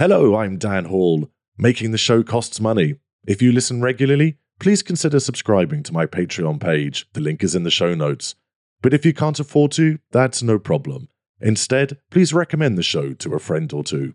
Hello, 0.00 0.34
I'm 0.36 0.56
Dan 0.56 0.86
Hall. 0.86 1.28
Making 1.58 1.90
the 1.90 1.98
show 1.98 2.22
costs 2.22 2.58
money. 2.58 2.94
If 3.26 3.42
you 3.42 3.52
listen 3.52 3.82
regularly, 3.82 4.38
please 4.58 4.82
consider 4.82 5.20
subscribing 5.20 5.82
to 5.82 5.92
my 5.92 6.06
Patreon 6.06 6.58
page. 6.58 7.06
The 7.12 7.20
link 7.20 7.44
is 7.44 7.54
in 7.54 7.64
the 7.64 7.70
show 7.70 7.94
notes. 7.94 8.34
But 8.80 8.94
if 8.94 9.04
you 9.04 9.12
can't 9.12 9.38
afford 9.38 9.72
to, 9.72 9.98
that's 10.10 10.42
no 10.42 10.58
problem. 10.58 11.10
Instead, 11.38 11.98
please 12.10 12.32
recommend 12.32 12.78
the 12.78 12.82
show 12.82 13.12
to 13.12 13.34
a 13.34 13.38
friend 13.38 13.70
or 13.74 13.84
two. 13.84 14.14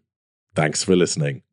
Thanks 0.55 0.83
for 0.83 0.96
listening. 0.96 1.44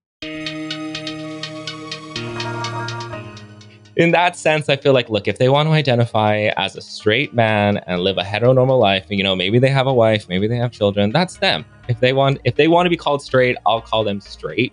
In 3.96 4.10
that 4.12 4.36
sense, 4.36 4.68
I 4.68 4.76
feel 4.76 4.94
like, 4.94 5.10
look, 5.10 5.28
if 5.28 5.38
they 5.38 5.50
want 5.50 5.68
to 5.68 5.72
identify 5.72 6.50
as 6.56 6.76
a 6.76 6.80
straight 6.80 7.34
man 7.34 7.78
and 7.86 8.00
live 8.00 8.16
a 8.16 8.22
heteronormal 8.22 8.78
life, 8.80 9.04
you 9.10 9.22
know, 9.22 9.36
maybe 9.36 9.58
they 9.58 9.68
have 9.68 9.86
a 9.86 9.92
wife, 9.92 10.28
maybe 10.28 10.46
they 10.46 10.56
have 10.56 10.72
children, 10.72 11.10
that's 11.10 11.36
them. 11.36 11.64
If 11.88 12.00
they 12.00 12.14
want, 12.14 12.38
if 12.44 12.56
they 12.56 12.68
want 12.68 12.86
to 12.86 12.90
be 12.90 12.96
called 12.96 13.22
straight, 13.22 13.56
I'll 13.66 13.82
call 13.82 14.02
them 14.02 14.20
straight. 14.20 14.72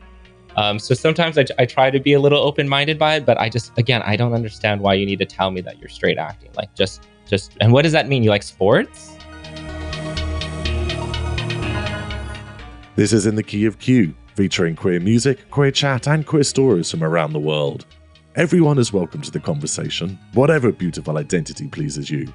Um, 0.56 0.80
so 0.80 0.96
sometimes 0.96 1.38
I, 1.38 1.46
I 1.58 1.66
try 1.66 1.92
to 1.92 2.00
be 2.00 2.14
a 2.14 2.20
little 2.20 2.40
open-minded 2.40 2.98
by 2.98 3.16
it, 3.16 3.26
but 3.26 3.38
I 3.38 3.50
just, 3.50 3.78
again, 3.78 4.02
I 4.04 4.16
don't 4.16 4.34
understand 4.34 4.82
why 4.82 4.94
you 4.94 5.06
need 5.06 5.20
to 5.20 5.26
tell 5.26 5.52
me 5.52 5.62
that 5.62 5.80
you're 5.80 5.90
straight 5.90 6.18
acting. 6.18 6.52
Like, 6.56 6.74
just, 6.74 7.08
just, 7.28 7.58
and 7.60 7.74
what 7.74 7.82
does 7.82 7.92
that 7.92 8.08
mean? 8.08 8.24
You 8.24 8.30
like 8.30 8.44
sports? 8.44 9.18
This 12.96 13.14
is 13.14 13.26
In 13.26 13.36
the 13.36 13.44
Key 13.44 13.66
of 13.66 13.80
Q, 13.80 14.16
featuring 14.36 14.76
queer 14.76 15.00
music, 15.00 15.50
queer 15.52 15.72
chat, 15.72 16.08
and 16.08 16.26
queer 16.26 16.44
stories 16.44 16.90
from 16.90 17.04
around 17.04 17.34
the 17.34 17.40
world. 17.40 17.86
Everyone 18.40 18.78
is 18.80 18.94
welcome 18.94 19.22
to 19.24 19.32
the 19.32 19.40
conversation, 19.42 20.18
whatever 20.34 20.72
beautiful 20.72 21.18
identity 21.18 21.68
pleases 21.68 22.10
you. 22.10 22.34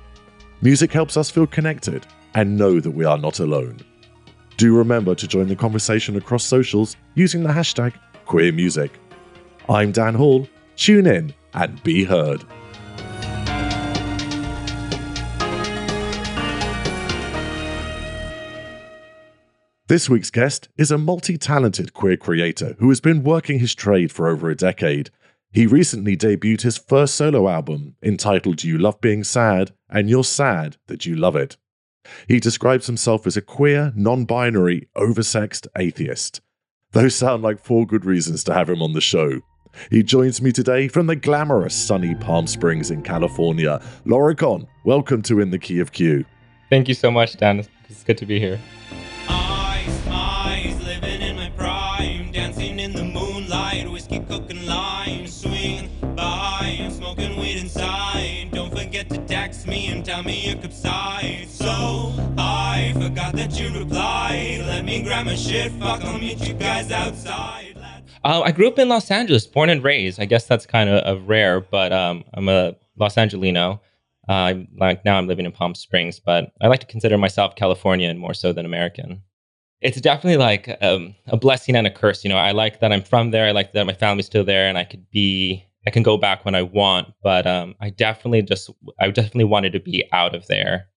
Music 0.61 0.93
helps 0.93 1.17
us 1.17 1.31
feel 1.31 1.47
connected 1.47 2.07
and 2.35 2.59
know 2.59 2.79
that 2.79 2.91
we 2.91 3.07
are 3.07 3.17
not 3.17 3.41
alone. 3.41 3.79
Do 4.59 4.77
remember 4.77 5.15
to 5.15 5.27
join 5.27 5.49
the 5.49 5.57
conversation 5.57 6.15
across 6.19 6.45
socials 6.45 6.99
using 7.15 7.43
the 7.43 7.49
hashtag 7.49 7.95
queermusic. 8.27 8.91
I'm 9.67 9.93
Dan 9.93 10.13
Hall. 10.15 10.47
Tune 10.77 11.07
in 11.07 11.33
and 11.55 11.83
be 11.83 12.05
heard. 12.05 12.45
This 19.87 20.11
week's 20.11 20.31
guest 20.31 20.69
is 20.77 20.91
a 20.91 20.99
multi 20.99 21.39
talented 21.39 21.95
queer 21.95 22.19
creator 22.19 22.77
who 22.79 22.91
has 22.91 23.01
been 23.01 23.25
working 23.25 23.59
his 23.59 23.75
trade 23.75 24.13
for 24.13 24.29
over 24.29 24.51
a 24.51 24.55
decade 24.55 25.09
he 25.55 25.69
recently 25.69 26.17
debuted 26.17 26.63
his 26.63 26.77
first 26.77 27.15
solo 27.15 27.49
album 27.49 27.95
entitled 28.03 28.65
You 28.65 28.77
Love 28.77 29.01
Being 29.01 29.23
Sad 29.23 29.71
and 29.89 30.11
You're 30.11 30.25
Sad 30.25 30.79
That 30.89 31.07
You 31.07 31.15
Love 31.15 31.37
It. 31.37 31.57
He 32.27 32.41
describes 32.41 32.89
himself 32.89 33.25
as 33.25 33.37
a 33.37 33.41
queer, 33.41 33.93
non 33.95 34.25
binary, 34.25 34.89
oversexed 34.97 35.69
atheist. 35.79 36.41
Those 36.91 37.15
sound 37.15 37.45
like 37.45 37.65
four 37.65 37.87
good 37.87 38.05
reasons 38.05 38.43
to 38.45 38.55
have 38.55 38.69
him 38.69 38.83
on 38.83 38.95
the 38.95 39.01
show. 39.01 39.41
He 39.91 40.03
joins 40.03 40.43
me 40.43 40.51
today 40.51 40.89
from 40.89 41.07
the 41.07 41.17
glamorous 41.17 41.75
sunny 41.75 42.17
Palm 42.17 42.49
Springs 42.49 42.91
in 42.91 43.03
California. 43.03 43.81
Lorrakon, 44.05 44.67
welcome 44.85 45.23
to 45.23 45.41
In 45.41 45.51
the 45.51 45.59
Key 45.59 45.79
of 45.79 45.93
Q. 45.93 46.25
Thank 46.69 46.89
you 46.89 46.95
so 46.95 47.13
much, 47.13 47.37
Dan. 47.37 47.65
It's 47.89 48.03
good 48.03 48.19
to 48.19 48.27
be 48.27 48.41
here. 48.41 48.59
Tell 60.15 60.23
me 60.23 60.47
you. 60.47 61.47
So 61.49 62.15
I 62.39 62.93
forgot 62.95 63.35
that 63.35 63.59
you 63.59 63.77
replied. 63.77 64.63
Let 64.67 64.85
me 64.85 65.03
grab 65.03 65.27
my 65.27 65.35
shit, 65.35 65.73
fuck, 65.73 66.05
I'll 66.05 66.19
meet 66.19 66.47
you 66.47 66.55
guys 66.55 66.93
outside. 66.93 67.77
Uh, 68.23 68.43
I 68.43 68.53
grew 68.53 68.69
up 68.69 68.79
in 68.79 68.89
Los 68.89 69.11
Angeles, 69.11 69.47
born 69.47 69.71
and 69.71 69.83
raised. 69.83 70.21
I 70.21 70.25
guess 70.25 70.47
that's 70.47 70.67
kind 70.67 70.89
of 70.89 71.29
rare, 71.29 71.61
but 71.61 71.93
um, 71.93 72.25
I'm 72.33 72.49
a 72.49 72.77
Los 72.97 73.19
Angelino. 73.19 73.83
Uh, 74.29 74.55
like 74.79 75.05
now, 75.05 75.19
I'm 75.19 75.27
living 75.27 75.47
in 75.47 75.53
Palm 75.53 75.75
Springs, 75.75 76.21
but 76.21 76.53
I 76.63 76.69
like 76.69 76.81
to 76.81 76.87
consider 76.87 77.19
myself 77.19 77.57
Californian 77.57 78.17
more 78.17 78.35
so 78.35 78.53
than 78.53 78.65
American. 78.65 79.23
It's 79.81 80.01
definitely 80.01 80.39
like 80.39 80.79
um, 80.81 81.15
a 81.27 81.37
blessing 81.37 81.77
and 81.77 81.87
a 81.87 81.91
curse. 81.91 82.25
You 82.25 82.31
know, 82.31 82.39
I 82.39 82.53
like 82.53 82.81
that 82.81 82.93
I'm 82.93 83.03
from 83.03 83.33
there. 83.33 83.47
I 83.49 83.51
like 83.51 83.73
that 83.73 83.85
my 83.85 83.93
family's 83.93 84.27
still 84.27 84.45
there, 84.45 84.69
and 84.69 84.79
I 84.79 84.85
could 84.85 85.11
be 85.11 85.67
I 85.87 85.91
can 85.91 86.03
go 86.03 86.17
back 86.17 86.45
when 86.45 86.55
I 86.55 86.63
want, 86.63 87.09
but 87.23 87.47
um, 87.47 87.75
I 87.81 87.91
definitely 87.91 88.43
just 88.43 88.71
I 88.99 89.11
definitely 89.11 89.45
wanted 89.45 89.73
to 89.75 89.81
be 89.81 90.05
out 90.13 90.35
of 90.35 90.47
there 90.47 90.89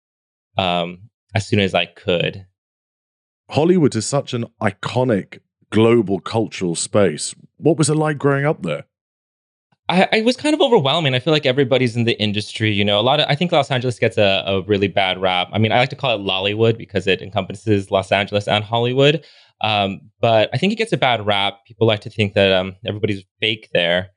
um, 0.57 1.11
as 1.35 1.47
soon 1.47 1.61
as 1.61 1.75
I 1.75 1.87
could. 1.87 2.47
Hollywood 3.51 3.95
is 3.95 4.07
such 4.07 4.35
an 4.35 4.47
iconic 4.61 5.41
global 5.71 6.21
cultural 6.21 6.75
space. 6.75 7.35
What 7.59 7.79
was 7.79 7.91
it 7.91 7.95
like 7.95 8.19
growing 8.19 8.45
up 8.45 8.63
there? 8.63 8.85
I, 9.89 10.09
I, 10.13 10.21
was 10.23 10.37
kind 10.37 10.53
of 10.53 10.61
overwhelming. 10.61 11.15
I 11.15 11.21
feel 11.21 11.33
like 11.33 11.47
everybody's 11.47 11.95
in 11.95 12.05
the 12.05 12.21
industry, 12.21 12.73
you 12.73 12.85
know. 12.85 12.99
A 12.99 13.03
lot 13.03 13.21
of 13.21 13.27
I 13.29 13.37
think 13.37 13.53
Los 13.53 13.71
Angeles 13.71 14.01
gets 14.01 14.19
a, 14.19 14.43
a 14.45 14.63
really 14.63 14.89
bad 14.89 15.21
rap. 15.21 15.49
I 15.53 15.59
mean, 15.59 15.71
I 15.71 15.79
like 15.79 15.91
to 15.91 15.97
call 15.97 16.17
it 16.17 16.25
Lollywood 16.25 16.77
because 16.77 17.07
it 17.07 17.23
encompasses 17.23 17.91
Los 17.93 18.11
Angeles 18.11 18.49
and 18.49 18.65
Hollywood. 18.65 19.25
Um, 19.61 20.01
but 20.21 20.51
I 20.53 20.59
think 20.59 20.73
it 20.73 20.77
gets 20.77 20.93
a 20.93 20.97
bad 20.97 21.25
rap. 21.25 21.65
People 21.67 21.87
like 21.87 22.01
to 22.01 22.11
think 22.11 22.35
that 22.35 22.53
um, 22.53 22.75
everybody's 22.85 23.25
fake 23.41 23.69
there. 23.73 24.11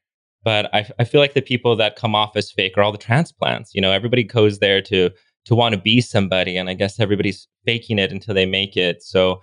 But 0.44 0.74
I, 0.74 0.88
I 1.00 1.04
feel 1.04 1.20
like 1.20 1.34
the 1.34 1.42
people 1.42 1.76
that 1.76 1.96
come 1.96 2.16
off 2.16 2.36
as 2.36 2.52
fake 2.52 2.78
are 2.78 2.82
all 2.82 2.92
the 2.92 2.98
transplants. 2.98 3.74
You 3.74 3.82
know, 3.82 3.92
everybody 3.92 4.24
goes 4.24 4.60
there 4.60 4.82
to 4.84 5.10
to 5.46 5.56
want 5.56 5.74
to 5.74 5.82
be 5.82 6.02
somebody, 6.02 6.58
and 6.58 6.70
I 6.70 6.74
guess 6.74 7.00
everybody's 7.00 7.48
faking 7.66 8.00
it 8.00 8.12
until 8.12 8.34
they 8.34 8.46
make 8.46 8.78
it. 8.78 9.02
So 9.02 9.42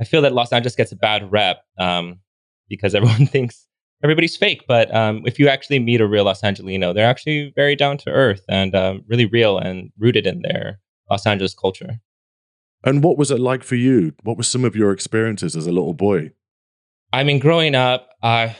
I 0.00 0.04
feel 0.04 0.22
that 0.22 0.32
Los 0.32 0.52
Angeles 0.52 0.76
gets 0.76 0.92
a 0.92 0.96
bad 0.96 1.30
rep 1.30 1.62
um, 1.78 2.20
because 2.68 2.94
everyone 2.94 3.26
thinks 3.26 3.66
everybody's 4.02 4.36
fake. 4.36 4.64
But 4.68 4.94
um, 4.94 5.22
if 5.26 5.38
you 5.38 5.48
actually 5.48 5.80
meet 5.80 6.00
a 6.00 6.06
real 6.06 6.24
Los 6.24 6.44
Angelino, 6.44 6.92
they're 6.92 7.08
actually 7.08 7.52
very 7.54 7.76
down 7.76 7.98
to 7.98 8.10
earth 8.10 8.44
and 8.48 8.74
um, 8.74 9.02
really 9.08 9.26
real 9.26 9.58
and 9.58 9.90
rooted 9.98 10.26
in 10.26 10.42
their 10.42 10.80
Los 11.10 11.26
Angeles 11.26 11.54
culture. 11.54 12.00
And 12.84 13.02
what 13.02 13.18
was 13.18 13.30
it 13.30 13.40
like 13.40 13.64
for 13.64 13.74
you? 13.74 14.14
What 14.22 14.36
were 14.36 14.44
some 14.44 14.64
of 14.64 14.76
your 14.76 14.92
experiences 14.92 15.56
as 15.56 15.66
a 15.66 15.72
little 15.72 15.94
boy? 15.94 16.30
I 17.12 17.24
mean, 17.24 17.38
growing 17.38 17.74
up, 17.74 18.08
uh, 18.22 18.50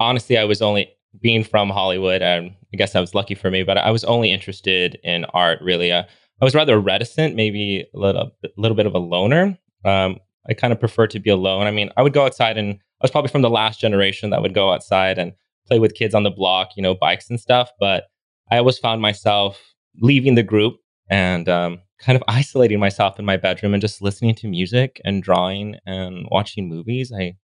honestly, 0.00 0.36
I 0.36 0.44
was 0.44 0.60
only 0.60 0.90
being 1.20 1.44
from 1.44 1.70
Hollywood, 1.70 2.22
and 2.22 2.54
I 2.72 2.76
guess 2.76 2.92
that 2.92 3.00
was 3.00 3.14
lucky 3.14 3.34
for 3.34 3.50
me, 3.50 3.62
but 3.62 3.78
I 3.78 3.90
was 3.90 4.04
only 4.04 4.32
interested 4.32 4.98
in 5.04 5.24
art 5.26 5.60
really. 5.62 5.92
Uh, 5.92 6.04
I 6.40 6.44
was 6.44 6.54
rather 6.54 6.80
reticent, 6.80 7.36
maybe 7.36 7.86
a 7.94 7.98
little, 7.98 8.32
little 8.56 8.76
bit 8.76 8.86
of 8.86 8.94
a 8.94 8.98
loner. 8.98 9.58
Um, 9.84 10.18
I 10.48 10.54
kind 10.54 10.72
of 10.72 10.80
prefer 10.80 11.06
to 11.06 11.20
be 11.20 11.30
alone. 11.30 11.66
I 11.66 11.70
mean, 11.70 11.90
I 11.96 12.02
would 12.02 12.12
go 12.12 12.24
outside 12.24 12.58
and 12.58 12.74
I 12.74 13.02
was 13.02 13.10
probably 13.10 13.30
from 13.30 13.42
the 13.42 13.50
last 13.50 13.80
generation 13.80 14.30
that 14.30 14.42
would 14.42 14.54
go 14.54 14.72
outside 14.72 15.18
and 15.18 15.32
play 15.68 15.78
with 15.78 15.94
kids 15.94 16.14
on 16.14 16.24
the 16.24 16.30
block, 16.30 16.70
you 16.76 16.82
know, 16.82 16.94
bikes 16.94 17.30
and 17.30 17.38
stuff. 17.38 17.70
But 17.78 18.04
I 18.50 18.58
always 18.58 18.78
found 18.78 19.00
myself 19.00 19.74
leaving 20.00 20.34
the 20.34 20.42
group 20.42 20.76
and 21.08 21.48
um, 21.48 21.80
kind 22.00 22.16
of 22.16 22.24
isolating 22.26 22.80
myself 22.80 23.18
in 23.18 23.24
my 23.24 23.36
bedroom 23.36 23.74
and 23.74 23.80
just 23.80 24.02
listening 24.02 24.34
to 24.36 24.48
music 24.48 25.00
and 25.04 25.22
drawing 25.22 25.76
and 25.86 26.26
watching 26.30 26.68
movies. 26.68 27.12
I 27.16 27.36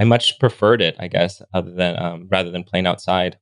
I 0.00 0.04
much 0.04 0.38
preferred 0.38 0.80
it, 0.80 0.96
I 0.98 1.08
guess, 1.08 1.42
other 1.52 1.72
than 1.72 2.02
um, 2.02 2.26
rather 2.30 2.50
than 2.50 2.64
playing 2.64 2.86
outside. 2.86 3.38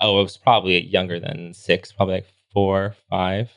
Oh, 0.00 0.18
I 0.18 0.22
was 0.22 0.36
probably 0.36 0.84
younger 0.84 1.20
than 1.20 1.54
six, 1.54 1.92
probably 1.92 2.16
like 2.16 2.26
four, 2.52 2.96
five, 3.08 3.52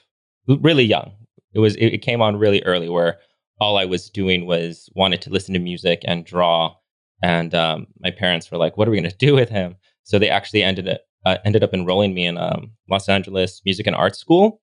really 0.47 0.83
young. 0.83 1.13
It 1.53 1.59
was 1.59 1.75
it, 1.75 1.87
it 1.87 2.01
came 2.03 2.21
on 2.21 2.37
really 2.37 2.61
early, 2.63 2.87
where 2.87 3.17
all 3.59 3.77
I 3.77 3.85
was 3.85 4.09
doing 4.09 4.45
was 4.45 4.89
wanted 4.93 5.21
to 5.23 5.31
listen 5.31 5.53
to 5.53 5.59
music 5.59 6.01
and 6.05 6.23
draw. 6.23 6.75
And 7.23 7.55
um, 7.55 7.87
my 7.99 8.11
parents 8.11 8.51
were 8.51 8.59
like, 8.59 8.77
"What 8.77 8.87
are 8.87 8.91
we 8.91 8.97
going 9.01 9.09
to 9.09 9.17
do 9.17 9.33
with 9.33 9.49
him?" 9.49 9.75
So 10.03 10.19
they 10.19 10.29
actually 10.29 10.61
ended 10.61 10.87
up 10.87 11.01
uh, 11.25 11.37
ended 11.45 11.63
up 11.63 11.73
enrolling 11.73 12.13
me 12.13 12.27
in 12.27 12.37
um, 12.37 12.73
Los 12.89 13.09
Angeles 13.09 13.61
Music 13.65 13.87
and 13.87 13.95
Art 13.95 14.15
School. 14.15 14.61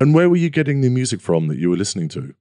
And 0.00 0.12
where 0.12 0.28
were 0.28 0.36
you 0.36 0.50
getting 0.50 0.80
the 0.80 0.90
music 0.90 1.20
from 1.20 1.48
that 1.48 1.58
you 1.58 1.70
were 1.70 1.76
listening 1.76 2.08
to? 2.10 2.34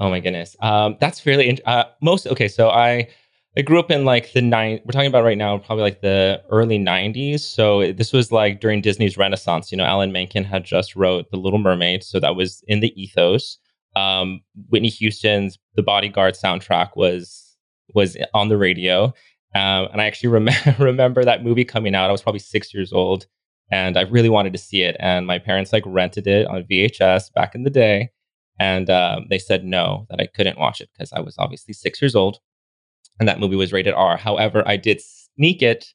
Oh 0.00 0.10
my 0.10 0.20
goodness. 0.20 0.56
Um, 0.60 0.96
that's 1.00 1.20
fairly 1.20 1.48
in- 1.48 1.58
uh, 1.66 1.84
most 2.00 2.26
okay. 2.26 2.48
So 2.48 2.70
I 2.70 3.08
I 3.56 3.60
grew 3.62 3.78
up 3.78 3.90
in 3.90 4.04
like 4.04 4.32
the 4.32 4.40
nine. 4.40 4.80
We're 4.84 4.92
talking 4.92 5.08
about 5.08 5.24
right 5.24 5.36
now, 5.36 5.58
probably 5.58 5.82
like 5.82 6.00
the 6.00 6.42
early 6.50 6.78
'90s. 6.78 7.40
So 7.40 7.92
this 7.92 8.12
was 8.12 8.32
like 8.32 8.60
during 8.60 8.80
Disney's 8.80 9.18
Renaissance. 9.18 9.70
You 9.70 9.78
know, 9.78 9.84
Alan 9.84 10.10
Menken 10.12 10.44
had 10.44 10.64
just 10.64 10.96
wrote 10.96 11.30
The 11.30 11.36
Little 11.36 11.58
Mermaid, 11.58 12.02
so 12.02 12.18
that 12.20 12.34
was 12.36 12.62
in 12.66 12.80
the 12.80 12.92
ethos. 13.00 13.58
Um, 13.94 14.40
Whitney 14.70 14.88
Houston's 14.88 15.58
The 15.74 15.82
Bodyguard 15.82 16.34
soundtrack 16.34 16.96
was 16.96 17.56
was 17.94 18.16
on 18.32 18.48
the 18.48 18.56
radio, 18.56 19.04
um, 19.54 19.88
and 19.92 20.00
I 20.00 20.06
actually 20.06 20.30
rem- 20.30 20.48
remember 20.78 21.24
that 21.24 21.44
movie 21.44 21.64
coming 21.66 21.94
out. 21.94 22.08
I 22.08 22.12
was 22.12 22.22
probably 22.22 22.38
six 22.38 22.72
years 22.72 22.92
old, 22.92 23.26
and 23.70 23.98
I 23.98 24.02
really 24.02 24.30
wanted 24.30 24.54
to 24.54 24.58
see 24.58 24.82
it. 24.82 24.96
And 24.98 25.26
my 25.26 25.38
parents 25.38 25.74
like 25.74 25.84
rented 25.86 26.26
it 26.26 26.46
on 26.46 26.64
VHS 26.64 27.34
back 27.34 27.54
in 27.54 27.64
the 27.64 27.70
day 27.70 28.08
and 28.58 28.88
um, 28.90 29.26
they 29.30 29.38
said 29.38 29.64
no 29.64 30.06
that 30.10 30.20
I 30.20 30.26
couldn't 30.26 30.58
watch 30.58 30.80
it 30.80 30.90
because 30.92 31.12
I 31.12 31.20
was 31.20 31.36
obviously 31.38 31.74
six 31.74 32.00
years 32.00 32.14
old, 32.14 32.38
and 33.18 33.28
that 33.28 33.40
movie 33.40 33.56
was 33.56 33.72
rated 33.72 33.94
R. 33.94 34.16
However, 34.16 34.62
I 34.66 34.76
did 34.76 35.00
sneak 35.00 35.62
it, 35.62 35.86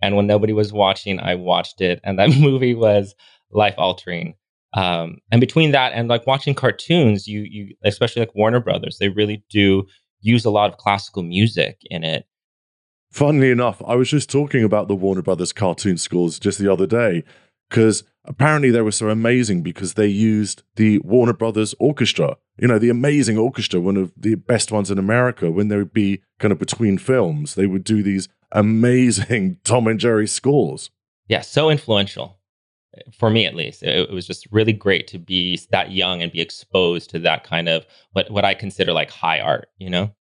and 0.00 0.16
when 0.16 0.26
nobody 0.26 0.52
was 0.52 0.72
watching, 0.72 1.20
I 1.20 1.34
watched 1.34 1.80
it, 1.80 2.00
and 2.04 2.18
that 2.18 2.30
movie 2.38 2.74
was 2.74 3.14
life 3.50 3.74
altering. 3.78 4.34
Um, 4.74 5.18
and 5.30 5.40
between 5.40 5.72
that 5.72 5.92
and 5.92 6.08
like 6.08 6.26
watching 6.26 6.54
cartoons, 6.54 7.26
you 7.28 7.46
you 7.48 7.74
especially 7.84 8.20
like 8.20 8.34
Warner 8.34 8.60
Brothers, 8.60 8.98
they 8.98 9.08
really 9.08 9.44
do 9.50 9.86
use 10.20 10.44
a 10.44 10.50
lot 10.50 10.70
of 10.70 10.78
classical 10.78 11.22
music 11.22 11.78
in 11.84 12.04
it. 12.04 12.24
Funnily 13.10 13.50
enough, 13.50 13.82
I 13.86 13.94
was 13.96 14.08
just 14.08 14.30
talking 14.30 14.64
about 14.64 14.88
the 14.88 14.94
Warner 14.94 15.20
Brothers 15.20 15.52
cartoon 15.52 15.98
scores 15.98 16.38
just 16.38 16.58
the 16.58 16.72
other 16.72 16.86
day 16.86 17.24
because 17.68 18.04
apparently 18.24 18.70
they 18.70 18.80
were 18.80 18.92
so 18.92 19.08
amazing 19.08 19.62
because 19.62 19.94
they 19.94 20.06
used 20.06 20.62
the 20.76 20.98
Warner 21.00 21.32
Brothers 21.32 21.74
Orchestra, 21.78 22.36
you 22.58 22.68
know, 22.68 22.78
the 22.78 22.90
amazing 22.90 23.38
orchestra, 23.38 23.80
one 23.80 23.96
of 23.96 24.12
the 24.16 24.34
best 24.34 24.70
ones 24.70 24.90
in 24.90 24.98
America. 24.98 25.50
When 25.50 25.68
they 25.68 25.76
would 25.76 25.92
be 25.92 26.22
kind 26.38 26.52
of 26.52 26.58
between 26.58 26.98
films, 26.98 27.54
they 27.54 27.66
would 27.66 27.84
do 27.84 28.02
these 28.02 28.28
amazing 28.52 29.58
Tom 29.64 29.86
and 29.86 29.98
Jerry 30.00 30.26
scores. 30.26 30.90
Yeah, 31.28 31.40
so 31.40 31.70
influential 31.70 32.38
for 33.12 33.30
me 33.30 33.46
at 33.46 33.54
least. 33.54 33.82
It, 33.82 34.10
it 34.10 34.10
was 34.10 34.26
just 34.26 34.46
really 34.50 34.72
great 34.72 35.06
to 35.08 35.18
be 35.18 35.58
that 35.70 35.92
young 35.92 36.22
and 36.22 36.32
be 36.32 36.40
exposed 36.40 37.10
to 37.10 37.18
that 37.20 37.44
kind 37.44 37.68
of 37.68 37.86
what 38.12 38.30
what 38.30 38.44
I 38.44 38.54
consider 38.54 38.92
like 38.92 39.10
high 39.10 39.40
art, 39.40 39.68
you 39.78 39.90
know? 39.90 40.14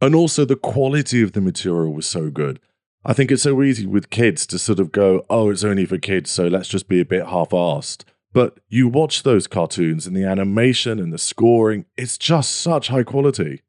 And 0.00 0.14
also 0.14 0.44
the 0.44 0.56
quality 0.56 1.22
of 1.22 1.32
the 1.32 1.40
material 1.40 1.92
was 1.92 2.06
so 2.06 2.30
good. 2.30 2.60
I 3.08 3.12
think 3.12 3.30
it's 3.30 3.44
so 3.44 3.62
easy 3.62 3.86
with 3.86 4.10
kids 4.10 4.48
to 4.48 4.58
sort 4.58 4.80
of 4.80 4.90
go, 4.90 5.24
oh, 5.30 5.50
it's 5.50 5.62
only 5.62 5.86
for 5.86 5.96
kids, 5.96 6.28
so 6.28 6.48
let's 6.48 6.66
just 6.66 6.88
be 6.88 7.00
a 7.00 7.04
bit 7.04 7.26
half 7.26 7.50
assed. 7.50 8.02
But 8.32 8.58
you 8.68 8.88
watch 8.88 9.22
those 9.22 9.46
cartoons 9.46 10.08
and 10.08 10.16
the 10.16 10.24
animation 10.24 10.98
and 10.98 11.12
the 11.12 11.18
scoring, 11.18 11.84
it's 11.96 12.18
just 12.18 12.56
such 12.56 12.88
high 12.88 13.04
quality. 13.04 13.62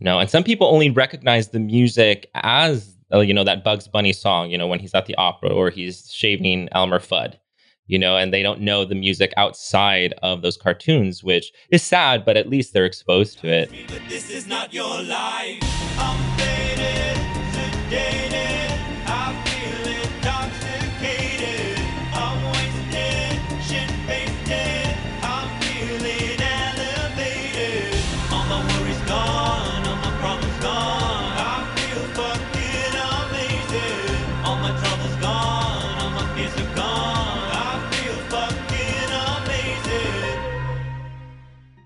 No, 0.00 0.18
and 0.18 0.28
some 0.28 0.42
people 0.42 0.66
only 0.66 0.90
recognize 0.90 1.50
the 1.50 1.60
music 1.60 2.28
as, 2.34 2.96
uh, 3.14 3.20
you 3.20 3.32
know, 3.32 3.44
that 3.44 3.62
Bugs 3.62 3.86
Bunny 3.86 4.12
song, 4.12 4.50
you 4.50 4.58
know, 4.58 4.66
when 4.66 4.80
he's 4.80 4.94
at 4.94 5.06
the 5.06 5.14
opera 5.14 5.50
or 5.50 5.70
he's 5.70 6.12
shaving 6.12 6.68
Elmer 6.72 6.98
Fudd, 6.98 7.34
you 7.86 8.00
know, 8.00 8.16
and 8.16 8.34
they 8.34 8.42
don't 8.42 8.62
know 8.62 8.84
the 8.84 8.96
music 8.96 9.32
outside 9.36 10.12
of 10.24 10.42
those 10.42 10.56
cartoons, 10.56 11.22
which 11.22 11.52
is 11.70 11.84
sad, 11.84 12.24
but 12.24 12.36
at 12.36 12.48
least 12.48 12.72
they're 12.72 12.84
exposed 12.84 13.38
to 13.38 13.46
it. 13.46 13.70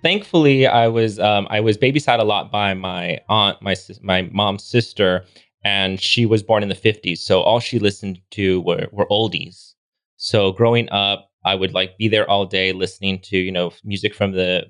Thankfully 0.06 0.68
i 0.68 0.86
was 0.86 1.18
um, 1.18 1.48
i 1.50 1.58
was 1.58 1.76
babysat 1.76 2.20
a 2.20 2.24
lot 2.24 2.52
by 2.52 2.72
my 2.74 3.18
aunt 3.28 3.60
my 3.60 3.74
my 4.02 4.22
mom's 4.32 4.62
sister 4.62 5.24
and 5.64 6.00
she 6.00 6.24
was 6.24 6.44
born 6.44 6.62
in 6.62 6.68
the 6.68 6.76
50s 6.76 7.18
so 7.18 7.40
all 7.40 7.58
she 7.58 7.80
listened 7.80 8.20
to 8.30 8.60
were, 8.60 8.86
were 8.92 9.08
oldies. 9.08 9.74
So 10.16 10.52
growing 10.52 10.88
up 10.90 11.30
i 11.44 11.56
would 11.56 11.74
like 11.74 11.98
be 11.98 12.06
there 12.06 12.28
all 12.30 12.46
day 12.46 12.72
listening 12.72 13.18
to 13.28 13.36
you 13.36 13.50
know 13.50 13.72
music 13.82 14.14
from 14.14 14.30
the 14.30 14.66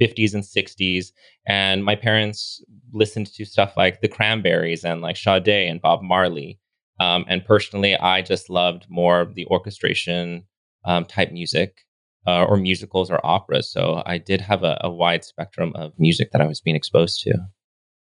50s 0.00 0.32
and 0.32 0.44
60s 0.44 1.12
and 1.46 1.84
my 1.84 1.94
parents 1.94 2.64
listened 2.92 3.26
to 3.34 3.44
stuff 3.44 3.76
like 3.76 4.00
the 4.00 4.08
cranberries 4.08 4.84
and 4.84 5.02
like 5.02 5.18
Sade 5.18 5.68
and 5.70 5.82
bob 5.82 6.00
marley 6.02 6.58
um, 6.98 7.26
and 7.28 7.44
personally 7.44 7.94
i 7.96 8.22
just 8.22 8.48
loved 8.48 8.86
more 8.88 9.30
the 9.34 9.46
orchestration 9.48 10.44
um, 10.86 11.04
type 11.04 11.30
music 11.30 11.84
uh, 12.26 12.44
or 12.44 12.56
musicals 12.56 13.10
or 13.10 13.24
operas. 13.24 13.70
So 13.70 14.02
I 14.04 14.18
did 14.18 14.40
have 14.40 14.64
a, 14.64 14.78
a 14.82 14.90
wide 14.90 15.24
spectrum 15.24 15.72
of 15.74 15.92
music 15.98 16.32
that 16.32 16.40
I 16.40 16.46
was 16.46 16.60
being 16.60 16.76
exposed 16.76 17.20
to. 17.22 17.34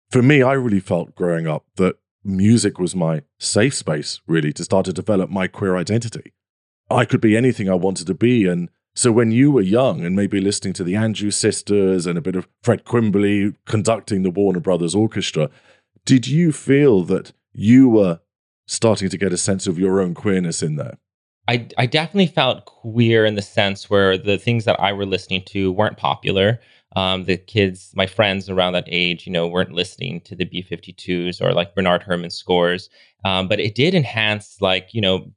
For 0.09 0.21
me, 0.21 0.41
I 0.41 0.53
really 0.53 0.79
felt 0.79 1.15
growing 1.15 1.47
up 1.47 1.65
that 1.75 1.95
music 2.23 2.79
was 2.79 2.95
my 2.95 3.23
safe 3.39 3.73
space, 3.73 4.21
really, 4.27 4.53
to 4.53 4.63
start 4.63 4.85
to 4.85 4.93
develop 4.93 5.29
my 5.29 5.47
queer 5.47 5.75
identity. 5.75 6.33
I 6.89 7.05
could 7.05 7.21
be 7.21 7.35
anything 7.35 7.69
I 7.69 7.75
wanted 7.75 8.07
to 8.07 8.13
be. 8.13 8.47
And 8.47 8.69
so 8.95 9.11
when 9.11 9.31
you 9.31 9.51
were 9.51 9.61
young 9.61 10.05
and 10.05 10.15
maybe 10.15 10.39
listening 10.39 10.73
to 10.73 10.83
the 10.83 10.95
Andrews 10.95 11.35
Sisters 11.35 12.05
and 12.05 12.17
a 12.17 12.21
bit 12.21 12.35
of 12.35 12.47
Fred 12.63 12.85
Quimby 12.85 13.53
conducting 13.65 14.23
the 14.23 14.31
Warner 14.31 14.59
Brothers 14.59 14.95
Orchestra, 14.95 15.49
did 16.05 16.27
you 16.27 16.51
feel 16.51 17.03
that 17.03 17.33
you 17.53 17.89
were 17.89 18.19
starting 18.65 19.09
to 19.09 19.17
get 19.17 19.33
a 19.33 19.37
sense 19.37 19.67
of 19.67 19.77
your 19.77 20.01
own 20.01 20.13
queerness 20.13 20.63
in 20.63 20.77
there? 20.77 20.97
I, 21.47 21.67
I 21.77 21.85
definitely 21.85 22.27
felt 22.27 22.65
queer 22.65 23.25
in 23.25 23.35
the 23.35 23.41
sense 23.41 23.89
where 23.89 24.17
the 24.17 24.37
things 24.37 24.65
that 24.65 24.79
I 24.79 24.91
were 24.91 25.05
listening 25.05 25.43
to 25.47 25.71
weren't 25.71 25.97
popular. 25.97 26.59
Um, 26.95 27.23
the 27.25 27.37
kids, 27.37 27.91
my 27.95 28.05
friends 28.05 28.49
around 28.49 28.73
that 28.73 28.87
age, 28.87 29.25
you 29.25 29.31
know, 29.31 29.47
weren't 29.47 29.71
listening 29.71 30.21
to 30.21 30.35
the 30.35 30.45
B 30.45 30.61
52s 30.63 31.41
or 31.41 31.53
like 31.53 31.75
Bernard 31.75 32.03
Herrmann 32.03 32.31
scores. 32.31 32.89
Um, 33.23 33.47
but 33.47 33.59
it 33.59 33.75
did 33.75 33.93
enhance, 33.93 34.57
like, 34.61 34.89
you 34.93 35.01
know, 35.01 35.31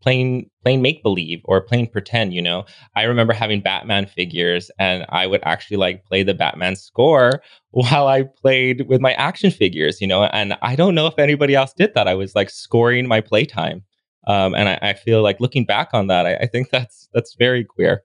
plain 0.00 0.48
plain 0.62 0.80
make 0.80 1.02
believe 1.02 1.40
or 1.44 1.60
plain 1.60 1.86
pretend 1.86 2.32
you 2.32 2.40
know 2.40 2.64
i 2.94 3.02
remember 3.02 3.32
having 3.32 3.60
batman 3.60 4.06
figures 4.06 4.70
and 4.78 5.04
i 5.08 5.26
would 5.26 5.40
actually 5.44 5.76
like 5.76 6.04
play 6.04 6.22
the 6.22 6.34
batman 6.34 6.76
score 6.76 7.42
while 7.72 8.06
i 8.06 8.22
played 8.22 8.86
with 8.88 9.00
my 9.00 9.12
action 9.14 9.50
figures 9.50 10.00
you 10.00 10.06
know 10.06 10.24
and 10.24 10.56
i 10.62 10.76
don't 10.76 10.94
know 10.94 11.06
if 11.06 11.18
anybody 11.18 11.54
else 11.54 11.72
did 11.72 11.92
that 11.94 12.06
i 12.06 12.14
was 12.14 12.34
like 12.36 12.48
scoring 12.48 13.08
my 13.08 13.20
playtime 13.20 13.82
um, 14.28 14.54
and 14.54 14.68
I, 14.68 14.78
I 14.82 14.92
feel 14.94 15.22
like 15.22 15.40
looking 15.40 15.64
back 15.64 15.88
on 15.92 16.06
that 16.08 16.26
I, 16.26 16.34
I 16.36 16.46
think 16.46 16.70
that's 16.70 17.08
that's 17.12 17.34
very 17.38 17.64
queer 17.64 18.04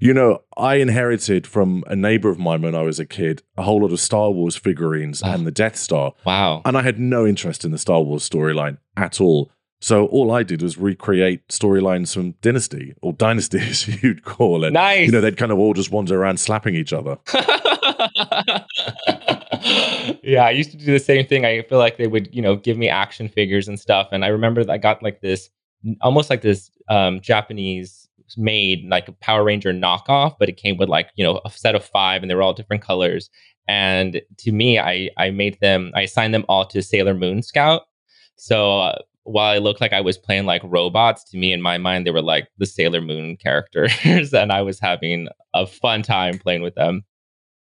You 0.00 0.14
know, 0.14 0.42
I 0.56 0.76
inherited 0.76 1.44
from 1.46 1.82
a 1.88 1.96
neighbor 1.96 2.28
of 2.30 2.38
mine 2.38 2.62
when 2.62 2.74
I 2.76 2.82
was 2.82 3.00
a 3.00 3.04
kid 3.06 3.42
a 3.56 3.62
whole 3.62 3.80
lot 3.82 3.92
of 3.92 3.98
Star 4.00 4.30
Wars 4.30 4.56
figurines 4.56 5.22
Oh. 5.24 5.30
and 5.32 5.44
the 5.46 5.50
Death 5.50 5.76
Star. 5.76 6.12
wow 6.24 6.62
And 6.64 6.76
I 6.76 6.82
had 6.82 6.98
no 7.00 7.26
interest 7.26 7.64
in 7.64 7.70
the 7.72 7.78
Star 7.78 8.00
Wars 8.02 8.28
storyline 8.28 8.78
at 8.96 9.20
all. 9.20 9.50
So 9.80 10.06
all 10.06 10.32
I 10.32 10.42
did 10.42 10.62
was 10.62 10.76
recreate 10.76 11.46
storylines 11.48 12.12
from 12.12 12.32
Dynasty 12.42 12.94
or 13.00 13.12
Dynasty, 13.12 13.58
as 13.62 14.02
you'd 14.02 14.24
call 14.24 14.64
it. 14.64 14.72
nice 14.72 15.06
You 15.06 15.12
know, 15.12 15.20
they'd 15.20 15.36
kind 15.36 15.52
of 15.52 15.58
all 15.58 15.74
just 15.74 15.90
wander 15.90 16.20
around 16.20 16.40
slapping 16.40 16.74
each 16.74 16.92
other. 16.92 17.18
yeah, 20.22 20.44
I 20.44 20.50
used 20.50 20.72
to 20.72 20.76
do 20.76 20.92
the 20.92 21.02
same 21.02 21.26
thing. 21.26 21.44
I 21.44 21.62
feel 21.62 21.78
like 21.78 21.96
they 21.96 22.06
would, 22.06 22.34
you 22.34 22.42
know, 22.42 22.56
give 22.56 22.76
me 22.76 22.88
action 22.88 23.28
figures 23.28 23.68
and 23.68 23.78
stuff. 23.78 24.08
And 24.12 24.24
I 24.24 24.28
remember 24.28 24.64
that 24.64 24.72
I 24.72 24.78
got 24.78 25.02
like 25.02 25.20
this, 25.20 25.50
almost 26.00 26.30
like 26.30 26.42
this 26.42 26.70
um, 26.88 27.20
Japanese 27.20 28.08
made 28.36 28.84
like 28.88 29.08
a 29.08 29.12
Power 29.12 29.44
Ranger 29.44 29.72
knockoff, 29.72 30.36
but 30.38 30.48
it 30.48 30.56
came 30.56 30.76
with 30.76 30.88
like 30.88 31.10
you 31.14 31.24
know 31.24 31.40
a 31.44 31.50
set 31.50 31.74
of 31.74 31.84
five, 31.84 32.22
and 32.22 32.30
they 32.30 32.34
were 32.34 32.42
all 32.42 32.52
different 32.52 32.82
colors. 32.82 33.30
And 33.68 34.20
to 34.38 34.52
me, 34.52 34.78
I 34.78 35.10
I 35.16 35.30
made 35.30 35.58
them, 35.60 35.92
I 35.94 36.02
assigned 36.02 36.34
them 36.34 36.44
all 36.48 36.66
to 36.66 36.82
Sailor 36.82 37.14
Moon 37.14 37.42
Scout. 37.42 37.82
So 38.36 38.80
uh, 38.80 38.98
while 39.28 39.52
I 39.52 39.58
looked 39.58 39.80
like 39.80 39.92
I 39.92 40.00
was 40.00 40.16
playing 40.16 40.46
like 40.46 40.62
robots, 40.64 41.24
to 41.30 41.36
me 41.36 41.52
in 41.52 41.60
my 41.60 41.78
mind 41.78 42.06
they 42.06 42.10
were 42.10 42.22
like 42.22 42.48
the 42.58 42.66
Sailor 42.66 43.00
Moon 43.00 43.36
characters, 43.36 43.92
and 44.34 44.52
I 44.52 44.62
was 44.62 44.80
having 44.80 45.28
a 45.54 45.66
fun 45.66 46.02
time 46.02 46.38
playing 46.38 46.62
with 46.62 46.74
them. 46.74 47.04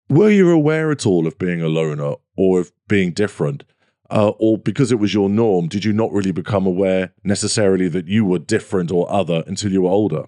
Were 0.08 0.30
you 0.30 0.50
aware 0.50 0.90
at 0.92 1.04
all 1.04 1.26
of 1.26 1.38
being 1.38 1.61
a 1.61 1.68
loner 1.68 2.14
or 2.37 2.61
of 2.61 2.73
being 2.87 3.12
different? 3.12 3.64
Uh, 4.08 4.30
or 4.38 4.56
because 4.56 4.92
it 4.92 5.00
was 5.00 5.12
your 5.12 5.28
norm, 5.28 5.66
did 5.66 5.85
you 5.85 5.92
not 5.92 6.12
really 6.12 6.30
become 6.30 6.64
aware 6.64 7.12
necessarily 7.25 7.88
that 7.88 8.06
you 8.06 8.25
were 8.25 8.38
different 8.38 8.92
or 8.92 9.11
other 9.11 9.42
until 9.49 9.73
you 9.73 9.82
were 9.82 9.90
older? 9.90 10.26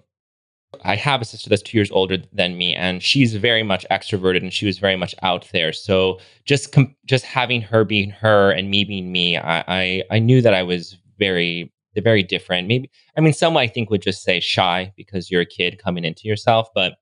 I 0.83 0.95
have 0.97 1.21
a 1.21 1.25
sister 1.25 1.49
that's 1.49 1.61
two 1.61 1.77
years 1.77 1.89
older 1.89 2.17
than 2.33 2.57
me, 2.57 2.75
and 2.75 3.01
she's 3.01 3.35
very 3.35 3.63
much 3.63 3.85
extroverted, 3.89 4.41
and 4.41 4.53
she 4.53 4.65
was 4.65 4.77
very 4.77 4.95
much 4.97 5.15
out 5.23 5.47
there. 5.51 5.73
So 5.73 6.19
just 6.45 6.73
com- 6.73 6.95
just 7.05 7.25
having 7.25 7.61
her 7.61 7.83
being 7.85 8.11
her 8.11 8.51
and 8.51 8.69
me 8.69 8.83
being 8.83 9.11
me, 9.11 9.37
I, 9.37 9.63
I 9.67 10.03
I 10.11 10.19
knew 10.19 10.41
that 10.41 10.53
I 10.53 10.61
was 10.61 10.97
very 11.19 11.71
they're 11.93 12.03
very 12.03 12.23
different. 12.23 12.67
Maybe 12.67 12.89
I 13.17 13.21
mean 13.21 13.33
some 13.33 13.57
I 13.57 13.67
think 13.67 13.89
would 13.89 14.01
just 14.01 14.23
say 14.23 14.39
shy 14.39 14.93
because 14.97 15.29
you're 15.29 15.41
a 15.41 15.45
kid 15.45 15.81
coming 15.83 16.05
into 16.05 16.27
yourself, 16.27 16.69
but 16.73 16.95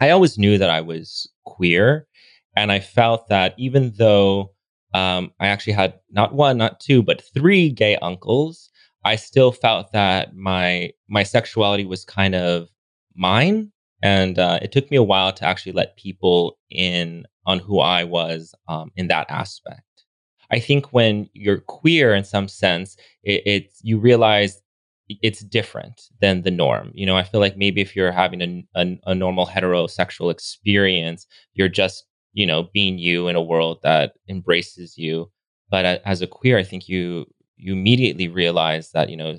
I 0.00 0.10
always 0.10 0.38
knew 0.38 0.58
that 0.58 0.70
I 0.70 0.80
was 0.80 1.30
queer, 1.44 2.06
and 2.56 2.72
I 2.72 2.80
felt 2.80 3.28
that 3.28 3.54
even 3.58 3.92
though 3.96 4.52
um, 4.94 5.32
I 5.38 5.48
actually 5.48 5.74
had 5.74 5.94
not 6.10 6.34
one, 6.34 6.56
not 6.58 6.80
two, 6.80 7.02
but 7.02 7.22
three 7.34 7.70
gay 7.70 7.96
uncles, 7.96 8.70
I 9.04 9.16
still 9.16 9.52
felt 9.52 9.92
that 9.92 10.34
my 10.34 10.90
my 11.08 11.22
sexuality 11.22 11.84
was 11.86 12.04
kind 12.04 12.34
of 12.34 12.68
mine 13.14 13.72
and 14.02 14.38
uh, 14.38 14.58
it 14.62 14.72
took 14.72 14.90
me 14.90 14.96
a 14.96 15.02
while 15.02 15.32
to 15.32 15.44
actually 15.44 15.72
let 15.72 15.96
people 15.96 16.58
in 16.70 17.26
on 17.46 17.58
who 17.58 17.80
i 17.80 18.04
was 18.04 18.54
um, 18.68 18.90
in 18.96 19.08
that 19.08 19.26
aspect 19.30 19.82
i 20.50 20.58
think 20.58 20.92
when 20.92 21.28
you're 21.34 21.60
queer 21.60 22.14
in 22.14 22.24
some 22.24 22.48
sense 22.48 22.96
it, 23.24 23.42
it's 23.46 23.80
you 23.82 23.98
realize 23.98 24.62
it's 25.22 25.40
different 25.40 26.02
than 26.20 26.42
the 26.42 26.50
norm. 26.52 26.92
You 26.94 27.06
know 27.06 27.16
i 27.16 27.24
feel 27.24 27.40
like 27.40 27.56
maybe 27.56 27.80
if 27.80 27.96
you're 27.96 28.12
having 28.12 28.42
a, 28.42 28.64
a, 28.80 28.98
a 29.06 29.14
normal 29.14 29.46
heterosexual 29.46 30.30
experience 30.30 31.26
you're 31.54 31.68
just 31.68 32.04
you 32.32 32.46
know 32.46 32.68
being 32.72 32.98
you 32.98 33.28
in 33.28 33.36
a 33.36 33.42
world 33.42 33.78
that 33.82 34.14
embraces 34.28 34.96
you. 34.96 35.30
But 35.70 35.84
a- 35.84 36.08
as 36.08 36.22
a 36.22 36.26
queer 36.26 36.58
i 36.58 36.62
think 36.64 36.88
you 36.88 37.26
you 37.56 37.72
immediately 37.72 38.28
realize 38.28 38.92
that 38.92 39.10
you 39.10 39.16
know 39.16 39.38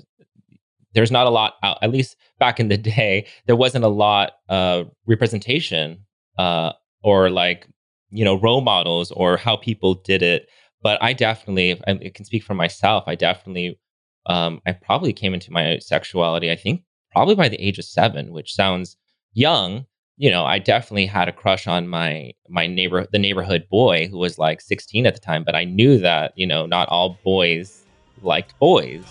there's 0.94 1.10
not 1.10 1.26
a 1.26 1.30
lot 1.30 1.54
out 1.62 1.78
at 1.82 1.90
least 1.90 2.16
back 2.38 2.60
in 2.60 2.68
the 2.68 2.76
day 2.94 3.26
there 3.46 3.56
wasn't 3.56 3.84
a 3.84 3.88
lot 3.88 4.32
of 4.48 4.90
representation 5.06 5.98
uh 6.38 6.72
or 7.02 7.30
like 7.30 7.66
you 8.10 8.24
know 8.24 8.38
role 8.38 8.60
models 8.60 9.10
or 9.12 9.36
how 9.36 9.56
people 9.56 9.94
did 9.94 10.22
it 10.22 10.48
but 10.82 11.02
i 11.02 11.12
definitely 11.12 11.80
i 11.86 12.10
can 12.14 12.24
speak 12.24 12.42
for 12.42 12.54
myself 12.54 13.04
i 13.06 13.14
definitely 13.14 13.78
um, 14.26 14.60
i 14.66 14.72
probably 14.72 15.12
came 15.12 15.34
into 15.34 15.52
my 15.52 15.78
sexuality 15.78 16.50
i 16.50 16.56
think 16.56 16.82
probably 17.10 17.34
by 17.34 17.48
the 17.48 17.60
age 17.60 17.78
of 17.78 17.84
seven 17.84 18.32
which 18.32 18.54
sounds 18.54 18.96
young. 19.34 19.86
You 20.18 20.30
know 20.30 20.44
i 20.44 20.58
definitely 20.58 21.06
had 21.06 21.28
a 21.28 21.32
crush 21.32 21.66
on 21.66 21.88
my 21.88 22.32
my 22.48 22.66
neighbor 22.66 23.06
the 23.10 23.18
neighborhood 23.18 23.66
boy 23.70 24.06
who 24.08 24.18
was 24.18 24.38
like 24.38 24.60
16 24.60 25.06
at 25.06 25.14
the 25.14 25.20
time 25.20 25.42
but 25.42 25.56
i 25.56 25.64
knew 25.64 25.98
that 25.98 26.32
you 26.36 26.46
know 26.46 26.66
not 26.66 26.88
all 26.90 27.18
boys 27.24 27.82
liked 28.22 28.56
boys 28.60 29.04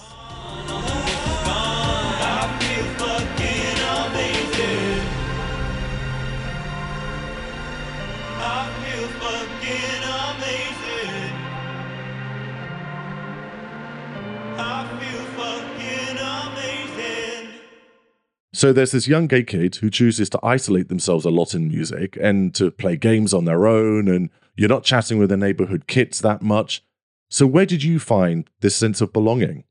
So 18.61 18.71
there's 18.71 18.91
this 18.91 19.07
young 19.07 19.25
gay 19.25 19.41
kid 19.41 19.77
who 19.77 19.89
chooses 19.89 20.29
to 20.29 20.39
isolate 20.43 20.87
themselves 20.87 21.25
a 21.25 21.31
lot 21.31 21.55
in 21.55 21.67
music 21.67 22.15
and 22.21 22.53
to 22.53 22.69
play 22.69 22.95
games 22.95 23.33
on 23.33 23.45
their 23.45 23.65
own, 23.65 24.07
and 24.07 24.29
you're 24.55 24.69
not 24.69 24.83
chatting 24.83 25.17
with 25.17 25.29
the 25.29 25.35
neighborhood 25.35 25.87
kids 25.87 26.21
that 26.21 26.43
much. 26.43 26.83
So 27.27 27.47
where 27.47 27.65
did 27.65 27.81
you 27.81 27.97
find 27.97 28.47
this 28.59 28.75
sense 28.75 29.01
of 29.01 29.11
belonging? 29.11 29.63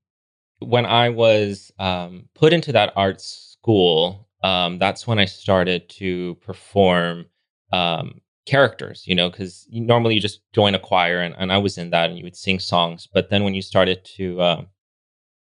when 0.60 0.86
I 0.86 1.08
was 1.08 1.72
um, 1.78 2.28
put 2.34 2.52
into 2.52 2.72
that 2.72 2.92
art 2.96 3.20
school, 3.20 4.28
um, 4.42 4.78
that's 4.78 5.06
when 5.06 5.18
I 5.18 5.24
started 5.24 5.88
to 5.90 6.36
perform 6.36 7.26
um, 7.72 8.20
characters, 8.46 9.04
you 9.06 9.14
know, 9.14 9.30
because 9.30 9.66
normally 9.70 10.14
you 10.14 10.20
just 10.20 10.40
join 10.52 10.74
a 10.74 10.78
choir, 10.78 11.20
and, 11.20 11.34
and 11.38 11.52
I 11.52 11.58
was 11.58 11.78
in 11.78 11.90
that, 11.90 12.10
and 12.10 12.18
you 12.18 12.24
would 12.24 12.36
sing 12.36 12.58
songs. 12.58 13.08
But 13.12 13.30
then 13.30 13.44
when 13.44 13.54
you 13.54 13.62
started 13.62 14.04
to 14.16 14.42
um 14.42 14.66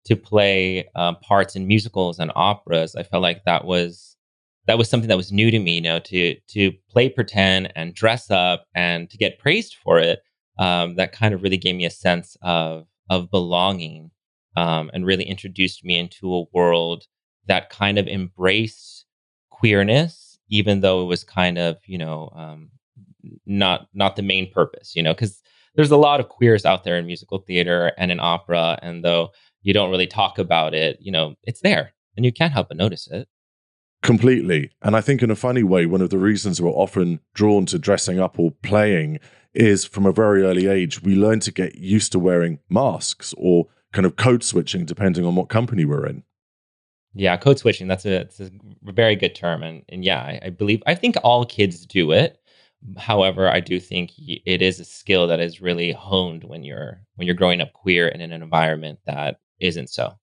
to 0.08 0.16
play 0.16 0.88
uh, 0.94 1.12
parts 1.16 1.54
in 1.54 1.66
musicals 1.66 2.18
and 2.18 2.32
operas, 2.34 2.96
I 2.96 3.02
felt 3.02 3.22
like 3.22 3.44
that 3.44 3.66
was 3.66 4.16
that 4.66 4.78
was 4.78 4.88
something 4.88 5.08
that 5.08 5.18
was 5.18 5.32
new 5.32 5.50
to 5.50 5.58
me, 5.58 5.76
you 5.76 5.80
know, 5.82 5.98
to 5.98 6.34
to 6.34 6.72
play 6.90 7.10
pretend 7.10 7.70
and 7.76 7.94
dress 7.94 8.30
up 8.30 8.64
and 8.74 9.10
to 9.10 9.18
get 9.18 9.38
praised 9.38 9.76
for 9.84 9.98
it. 9.98 10.20
Um, 10.58 10.96
that 10.96 11.12
kind 11.12 11.34
of 11.34 11.42
really 11.42 11.58
gave 11.58 11.76
me 11.76 11.84
a 11.84 11.90
sense 11.90 12.38
of 12.40 12.86
of 13.10 13.30
belonging 13.30 14.10
um, 14.56 14.90
and 14.94 15.04
really 15.04 15.24
introduced 15.24 15.84
me 15.84 15.98
into 15.98 16.34
a 16.34 16.44
world 16.54 17.04
that 17.46 17.70
kind 17.70 17.98
of 17.98 18.08
embraced 18.08 19.04
queerness, 19.50 20.38
even 20.48 20.80
though 20.80 21.02
it 21.02 21.06
was 21.06 21.22
kind 21.22 21.58
of 21.58 21.76
you 21.84 21.98
know 21.98 22.30
um, 22.34 22.70
not 23.44 23.88
not 23.92 24.16
the 24.16 24.22
main 24.22 24.50
purpose, 24.50 24.96
you 24.96 25.02
know, 25.02 25.12
because 25.12 25.42
there's 25.74 25.90
a 25.90 25.98
lot 25.98 26.18
of 26.18 26.30
queers 26.30 26.64
out 26.64 26.84
there 26.84 26.96
in 26.96 27.04
musical 27.06 27.38
theater 27.38 27.92
and 27.98 28.10
in 28.10 28.20
opera, 28.20 28.78
and 28.80 29.04
though 29.04 29.32
you 29.62 29.72
don't 29.72 29.90
really 29.90 30.06
talk 30.06 30.38
about 30.38 30.74
it, 30.74 30.98
you 31.00 31.12
know, 31.12 31.34
it's 31.42 31.60
there, 31.60 31.92
and 32.16 32.24
you 32.24 32.32
can't 32.32 32.52
help 32.52 32.68
but 32.68 32.76
notice 32.76 33.08
it. 33.10 33.28
Completely. 34.02 34.70
And 34.82 34.94
I 34.96 35.00
think, 35.00 35.22
in 35.22 35.30
a 35.30 35.36
funny 35.36 35.64
way, 35.64 35.84
one 35.86 36.00
of 36.00 36.10
the 36.10 36.18
reasons 36.18 36.62
we're 36.62 36.70
often 36.70 37.20
drawn 37.34 37.66
to 37.66 37.78
dressing 37.78 38.20
up 38.20 38.38
or 38.38 38.52
playing 38.62 39.18
is 39.54 39.84
from 39.84 40.06
a 40.06 40.12
very 40.12 40.42
early 40.44 40.68
age, 40.68 41.02
we 41.02 41.16
learn 41.16 41.40
to 41.40 41.52
get 41.52 41.74
used 41.74 42.12
to 42.12 42.18
wearing 42.18 42.60
masks 42.68 43.34
or 43.36 43.66
kind 43.92 44.06
of 44.06 44.16
code 44.16 44.44
switching 44.44 44.84
depending 44.84 45.24
on 45.24 45.34
what 45.34 45.48
company 45.48 45.84
we're 45.84 46.06
in. 46.06 46.22
Yeah, 47.14 47.36
code 47.36 47.58
switching. 47.58 47.88
That's 47.88 48.04
a, 48.04 48.20
it's 48.20 48.38
a 48.38 48.50
very 48.82 49.16
good 49.16 49.34
term, 49.34 49.62
and 49.62 49.82
and 49.88 50.04
yeah, 50.04 50.20
I, 50.20 50.40
I 50.44 50.50
believe 50.50 50.82
I 50.86 50.94
think 50.94 51.16
all 51.24 51.44
kids 51.44 51.84
do 51.84 52.12
it. 52.12 52.38
However, 52.96 53.48
I 53.48 53.58
do 53.58 53.80
think 53.80 54.12
it 54.16 54.62
is 54.62 54.78
a 54.78 54.84
skill 54.84 55.26
that 55.26 55.40
is 55.40 55.60
really 55.60 55.90
honed 55.90 56.44
when 56.44 56.62
you're 56.62 57.00
when 57.16 57.26
you're 57.26 57.34
growing 57.34 57.60
up 57.60 57.72
queer 57.72 58.06
in 58.06 58.20
an 58.20 58.30
environment 58.30 59.00
that 59.06 59.40
isn't 59.60 59.90
so. 59.90 60.18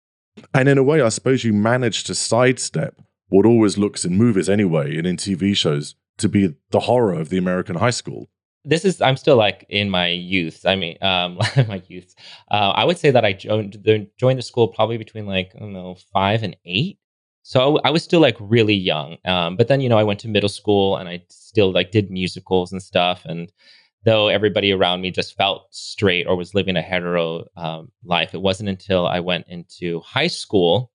And 0.54 0.68
in 0.68 0.77
a 0.77 0.84
way, 0.84 1.01
I 1.01 1.10
suppose 1.10 1.44
you 1.44 1.54
manage 1.54 2.04
to 2.06 2.15
sidestep 2.15 3.01
what 3.30 3.46
always 3.46 3.77
looks 3.77 4.06
in 4.06 4.18
movies 4.18 4.50
anyway 4.50 4.98
and 4.98 5.08
in 5.08 5.18
TV 5.18 5.56
shows 5.56 5.96
to 6.18 6.30
be 6.30 6.56
the 6.72 6.82
horror 6.82 7.13
of 7.13 7.30
the 7.30 7.38
American 7.38 7.75
high 7.77 7.89
school. 7.89 8.30
This 8.63 8.84
is 8.84 9.01
I'm 9.01 9.18
still 9.18 9.36
like 9.36 9.65
in 9.70 9.89
my 9.89 10.08
youth. 10.08 10.65
I 10.65 10.75
mean, 10.75 10.98
um, 11.01 11.36
my 11.68 11.82
youth. 11.88 12.15
Uh, 12.50 12.72
I 12.75 12.84
would 12.84 12.98
say 12.98 13.12
that 13.12 13.24
I 13.24 13.34
joined 13.34 13.74
the 13.84 14.10
joined 14.18 14.39
the 14.39 14.44
school 14.44 14.68
probably 14.68 14.98
between 14.98 15.27
like 15.27 15.51
I 15.56 15.60
don't 15.60 15.74
know 15.74 15.98
five 16.13 16.44
and 16.44 16.56
eight. 16.65 16.98
So 17.44 17.77
I 17.84 17.92
was 17.92 18.04
still 18.04 18.22
like 18.22 18.38
really 18.39 18.74
young. 18.74 19.18
Um, 19.24 19.56
but 19.56 19.68
then 19.68 19.82
you 19.82 19.89
know 19.89 20.00
I 20.00 20.04
went 20.04 20.20
to 20.22 20.27
middle 20.27 20.50
school 20.50 20.98
and 20.98 21.08
I 21.08 21.24
still 21.30 21.72
like 21.72 21.92
did 21.92 22.10
musicals 22.10 22.72
and 22.72 22.82
stuff. 22.82 23.24
And 23.25 23.51
though 24.06 24.28
everybody 24.28 24.72
around 24.72 25.02
me 25.02 25.12
just 25.12 25.36
felt 25.36 25.68
straight 25.72 26.28
or 26.28 26.36
was 26.36 26.54
living 26.54 26.78
a 26.78 26.82
hetero 26.82 27.46
um, 27.58 27.92
life, 28.04 28.34
it 28.34 28.42
wasn't 28.42 28.70
until 28.70 29.08
I 29.08 29.20
went 29.20 29.48
into 29.48 30.00
high 30.02 30.28
school. 30.28 30.92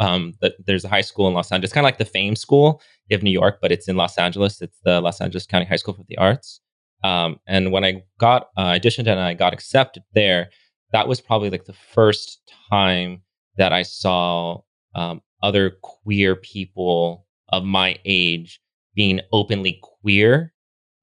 Um, 0.00 0.32
that 0.40 0.54
there's 0.66 0.86
a 0.86 0.88
high 0.88 1.02
school 1.02 1.28
in 1.28 1.34
Los 1.34 1.52
Angeles, 1.52 1.74
kind 1.74 1.84
of 1.84 1.88
like 1.88 1.98
the 1.98 2.06
Fame 2.06 2.34
School 2.34 2.80
of 3.12 3.22
New 3.22 3.30
York, 3.30 3.58
but 3.60 3.70
it's 3.70 3.86
in 3.86 3.96
Los 3.96 4.16
Angeles. 4.16 4.62
It's 4.62 4.78
the 4.82 4.98
Los 5.02 5.20
Angeles 5.20 5.44
County 5.44 5.66
High 5.66 5.76
School 5.76 5.92
for 5.92 6.04
the 6.08 6.16
Arts. 6.16 6.60
Um, 7.04 7.38
and 7.46 7.70
when 7.70 7.84
I 7.84 8.02
got 8.18 8.48
uh, 8.56 8.72
auditioned 8.72 9.08
and 9.08 9.20
I 9.20 9.34
got 9.34 9.52
accepted 9.52 10.02
there, 10.14 10.48
that 10.92 11.06
was 11.06 11.20
probably 11.20 11.50
like 11.50 11.66
the 11.66 11.74
first 11.74 12.50
time 12.70 13.20
that 13.58 13.74
I 13.74 13.82
saw 13.82 14.62
um, 14.94 15.20
other 15.42 15.72
queer 15.82 16.34
people 16.34 17.26
of 17.50 17.64
my 17.64 17.98
age 18.06 18.58
being 18.94 19.20
openly 19.32 19.80
queer 19.82 20.54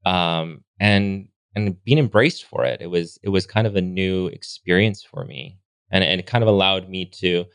um, 0.07 0.63
and 0.79 1.27
and 1.55 1.83
being 1.83 1.97
embraced 1.97 2.45
for 2.45 2.63
it. 2.65 2.81
It 2.81 2.87
was 2.87 3.19
it 3.23 3.29
was 3.29 3.45
kind 3.45 3.67
of 3.67 3.75
a 3.75 3.81
new 3.81 4.27
experience 4.27 5.03
for 5.03 5.25
me, 5.25 5.59
and, 5.91 6.03
and 6.03 6.19
it 6.19 6.27
kind 6.27 6.43
of 6.43 6.47
allowed 6.47 6.89
me 6.89 7.05
to 7.19 7.45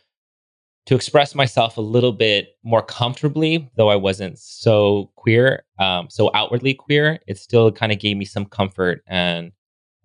to 0.87 0.95
express 0.97 1.35
myself 1.35 1.77
a 1.77 1.81
little 1.81 2.13
bit 2.13 2.57
more 2.65 2.83
comfortably, 2.83 3.71
though 3.77 3.89
I 3.89 3.97
wasn't 3.97 4.39
so 4.39 5.13
queer, 5.15 5.65
um, 5.79 6.09
so 6.11 6.31
outwardly 6.35 6.75
queer. 6.75 7.21
It 7.29 7.39
still 7.39 7.71
kind 7.71 7.93
of 7.93 8.01
gave 8.01 8.17
me 8.17 8.25
some 8.25 8.45
comfort, 8.47 9.03
and 9.07 9.53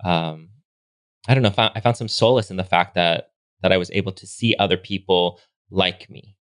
um, 0.05 0.49
I 1.27 1.33
don't 1.33 1.43
know. 1.43 1.53
I 1.57 1.79
found 1.81 1.97
some 1.97 2.07
solace 2.07 2.51
in 2.51 2.57
the 2.57 2.63
fact 2.63 2.95
that 2.95 3.31
that 3.61 3.73
I 3.73 3.77
was 3.77 3.91
able 3.91 4.13
to 4.13 4.27
see 4.27 4.55
other 4.57 4.77
people 4.77 5.39
like 5.71 6.09
me. 6.09 6.37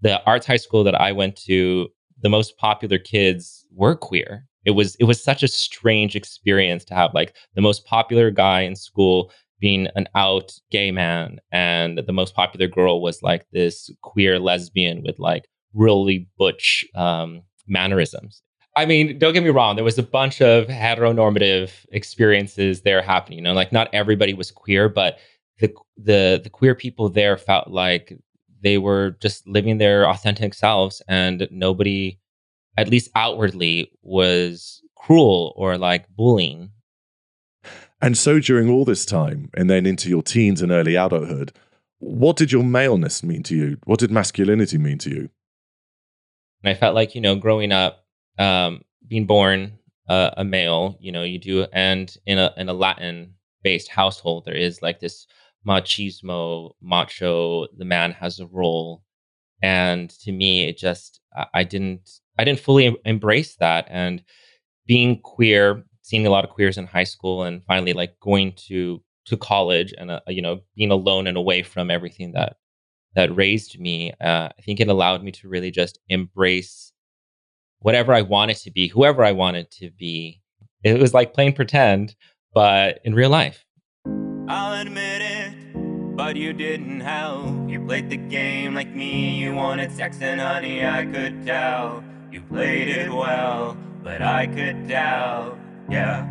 The 0.00 0.22
arts 0.24 0.46
high 0.46 0.56
school 0.56 0.82
that 0.84 0.94
I 0.94 1.12
went 1.12 1.36
to, 1.44 1.88
the 2.22 2.30
most 2.30 2.56
popular 2.56 2.98
kids 2.98 3.66
were 3.70 3.94
queer. 3.94 4.47
It 4.64 4.72
was 4.72 4.96
it 4.96 5.04
was 5.04 5.22
such 5.22 5.42
a 5.42 5.48
strange 5.48 6.16
experience 6.16 6.84
to 6.86 6.94
have 6.94 7.14
like 7.14 7.34
the 7.54 7.62
most 7.62 7.84
popular 7.86 8.30
guy 8.30 8.62
in 8.62 8.76
school 8.76 9.30
being 9.60 9.88
an 9.96 10.08
out 10.14 10.52
gay 10.70 10.90
man 10.90 11.38
and 11.50 11.98
the 12.06 12.12
most 12.12 12.34
popular 12.34 12.68
girl 12.68 13.02
was 13.02 13.22
like 13.22 13.46
this 13.52 13.90
queer 14.02 14.38
lesbian 14.38 15.02
with 15.02 15.18
like 15.18 15.48
really 15.74 16.28
butch 16.38 16.84
um, 16.94 17.42
mannerisms. 17.66 18.42
I 18.76 18.86
mean 18.86 19.18
don't 19.18 19.32
get 19.32 19.42
me 19.42 19.50
wrong 19.50 19.74
there 19.74 19.84
was 19.84 19.98
a 19.98 20.02
bunch 20.02 20.40
of 20.40 20.66
heteronormative 20.66 21.70
experiences 21.90 22.82
there 22.82 23.02
happening 23.02 23.38
you 23.38 23.42
know 23.42 23.52
like 23.52 23.72
not 23.72 23.88
everybody 23.92 24.34
was 24.34 24.52
queer 24.52 24.88
but 24.88 25.18
the 25.58 25.72
the 25.96 26.40
the 26.42 26.50
queer 26.50 26.76
people 26.76 27.08
there 27.08 27.36
felt 27.36 27.68
like 27.68 28.16
they 28.62 28.78
were 28.78 29.16
just 29.20 29.46
living 29.48 29.78
their 29.78 30.08
authentic 30.08 30.54
selves 30.54 31.02
and 31.08 31.48
nobody 31.50 32.18
at 32.78 32.88
least 32.88 33.10
outwardly 33.16 33.90
was 34.02 34.80
cruel 34.96 35.52
or 35.56 35.76
like 35.76 36.08
bullying 36.16 36.70
And 38.00 38.16
so 38.16 38.38
during 38.38 38.70
all 38.70 38.84
this 38.84 39.04
time, 39.04 39.50
and 39.54 39.68
then 39.68 39.84
into 39.84 40.08
your 40.08 40.22
teens 40.22 40.62
and 40.62 40.70
early 40.70 40.94
adulthood, 40.94 41.52
what 41.98 42.36
did 42.36 42.52
your 42.52 42.62
maleness 42.62 43.24
mean 43.24 43.42
to 43.44 43.56
you? 43.56 43.78
What 43.84 43.98
did 43.98 44.12
masculinity 44.12 44.78
mean 44.78 44.98
to 44.98 45.10
you? 45.10 45.30
And 46.62 46.70
I 46.70 46.74
felt 46.74 46.94
like, 46.94 47.16
you 47.16 47.20
know, 47.20 47.34
growing 47.34 47.72
up, 47.72 48.04
um, 48.38 48.82
being 49.06 49.26
born 49.26 49.78
uh, 50.08 50.30
a 50.36 50.44
male, 50.44 50.96
you 51.00 51.10
know, 51.10 51.24
you 51.24 51.40
do, 51.40 51.66
and 51.72 52.14
in 52.24 52.38
a 52.38 52.54
in 52.56 52.68
a 52.68 52.72
Latin 52.72 53.34
based 53.64 53.88
household, 53.88 54.44
there 54.44 54.54
is 54.54 54.80
like 54.80 55.00
this 55.00 55.26
machismo, 55.66 56.72
macho. 56.80 57.66
The 57.76 57.84
man 57.84 58.12
has 58.12 58.38
a 58.38 58.46
role, 58.46 59.02
and 59.60 60.08
to 60.20 60.30
me, 60.30 60.68
it 60.68 60.78
just 60.78 61.20
I, 61.36 61.46
I 61.54 61.64
didn't 61.64 62.20
I 62.38 62.44
didn't 62.44 62.60
fully 62.60 62.86
em- 62.86 62.96
embrace 63.04 63.56
that. 63.56 63.86
And 63.88 64.22
being 64.86 65.20
queer, 65.20 65.84
seeing 66.02 66.26
a 66.26 66.30
lot 66.30 66.44
of 66.44 66.50
queers 66.50 66.78
in 66.78 66.86
high 66.86 67.04
school, 67.04 67.42
and 67.42 67.62
finally 67.64 67.92
like 67.92 68.18
going 68.20 68.52
to 68.68 69.02
to 69.26 69.36
college, 69.36 69.92
and 69.98 70.10
uh, 70.10 70.20
you 70.28 70.40
know, 70.40 70.60
being 70.74 70.90
alone 70.90 71.26
and 71.26 71.36
away 71.36 71.62
from 71.62 71.90
everything 71.90 72.32
that 72.32 72.56
that 73.14 73.34
raised 73.34 73.78
me, 73.78 74.12
uh, 74.20 74.48
I 74.56 74.62
think 74.62 74.80
it 74.80 74.88
allowed 74.88 75.22
me 75.22 75.32
to 75.32 75.48
really 75.48 75.70
just 75.70 75.98
embrace 76.08 76.92
whatever 77.80 78.12
I 78.12 78.22
wanted 78.22 78.56
to 78.58 78.70
be, 78.70 78.88
whoever 78.88 79.24
I 79.24 79.32
wanted 79.32 79.70
to 79.72 79.90
be. 79.90 80.40
It 80.84 81.00
was 81.00 81.14
like 81.14 81.34
playing 81.34 81.54
pretend, 81.54 82.14
but 82.54 83.00
in 83.04 83.14
real 83.14 83.30
life. 83.30 83.64
I'll 84.48 84.80
admit 84.80 85.22
it, 85.22 86.16
but 86.16 86.36
you 86.36 86.52
didn't 86.52 87.00
help. 87.00 87.68
You 87.68 87.84
played 87.84 88.08
the 88.08 88.16
game 88.16 88.74
like 88.74 88.94
me, 88.94 89.38
you 89.38 89.54
wanted 89.54 89.92
sex 89.92 90.18
and 90.20 90.40
honey, 90.40 90.84
I 90.84 91.04
could 91.04 91.44
tell. 91.44 92.02
You 92.30 92.42
played 92.42 92.88
it 92.88 93.10
well, 93.10 93.76
but 94.02 94.20
I 94.20 94.46
could 94.46 94.86
tell. 94.86 95.58
Yeah. 95.88 96.26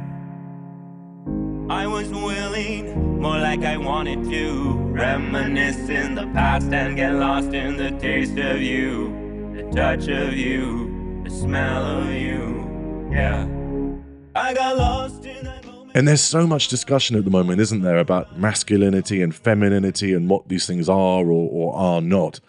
I 1.70 1.88
was 1.88 2.08
willing, 2.10 3.20
more 3.20 3.40
like 3.40 3.62
I 3.64 3.78
wanted 3.78 4.24
to. 4.30 4.74
Reminisce 4.74 5.90
in 5.90 6.14
the 6.14 6.28
past 6.28 6.72
and 6.72 6.96
get 6.96 7.14
lost 7.16 7.52
in 7.54 7.78
the 7.78 7.92
taste 8.00 8.38
of 8.38 8.62
you, 8.62 9.54
the 9.56 9.64
touch 9.76 10.08
of 10.08 10.34
you, 10.34 11.22
the 11.24 11.32
smell 11.32 11.86
of 12.02 12.14
you. 12.14 13.10
Yeah. 13.12 13.48
I 14.36 14.54
got 14.54 14.78
lost 14.78 15.26
in 15.26 15.44
that 15.46 15.66
moment. 15.66 15.92
And 15.96 16.08
there's 16.08 16.22
so 16.22 16.46
much 16.46 16.68
discussion 16.68 17.16
at 17.16 17.26
the 17.26 17.32
moment, 17.32 17.60
isn't 17.60 17.82
there, 17.82 17.98
about 17.98 18.38
masculinity 18.38 19.24
and 19.24 19.34
femininity 19.34 20.14
and 20.14 20.30
what 20.30 20.48
these 20.48 20.68
things 20.68 20.88
are 20.88 21.26
or, 21.26 21.50
or 21.50 21.76
are 21.76 22.02
not. 22.02 22.40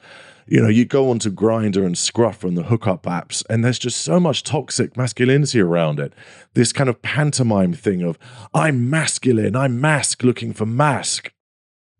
You 0.50 0.62
know, 0.62 0.68
you 0.68 0.86
go 0.86 1.10
onto 1.10 1.30
Grindr 1.30 1.84
and 1.84 1.96
Scruff 1.96 2.42
and 2.42 2.56
the 2.56 2.64
hookup 2.64 3.02
apps, 3.02 3.44
and 3.50 3.62
there's 3.62 3.78
just 3.78 4.00
so 4.00 4.18
much 4.18 4.42
toxic 4.42 4.96
masculinity 4.96 5.60
around 5.60 6.00
it. 6.00 6.14
This 6.54 6.72
kind 6.72 6.88
of 6.88 7.02
pantomime 7.02 7.74
thing 7.74 8.02
of 8.02 8.18
I'm 8.54 8.88
masculine, 8.88 9.54
I'm 9.54 9.80
masc 9.80 10.22
looking 10.22 10.54
for 10.54 10.64
masc. 10.64 11.32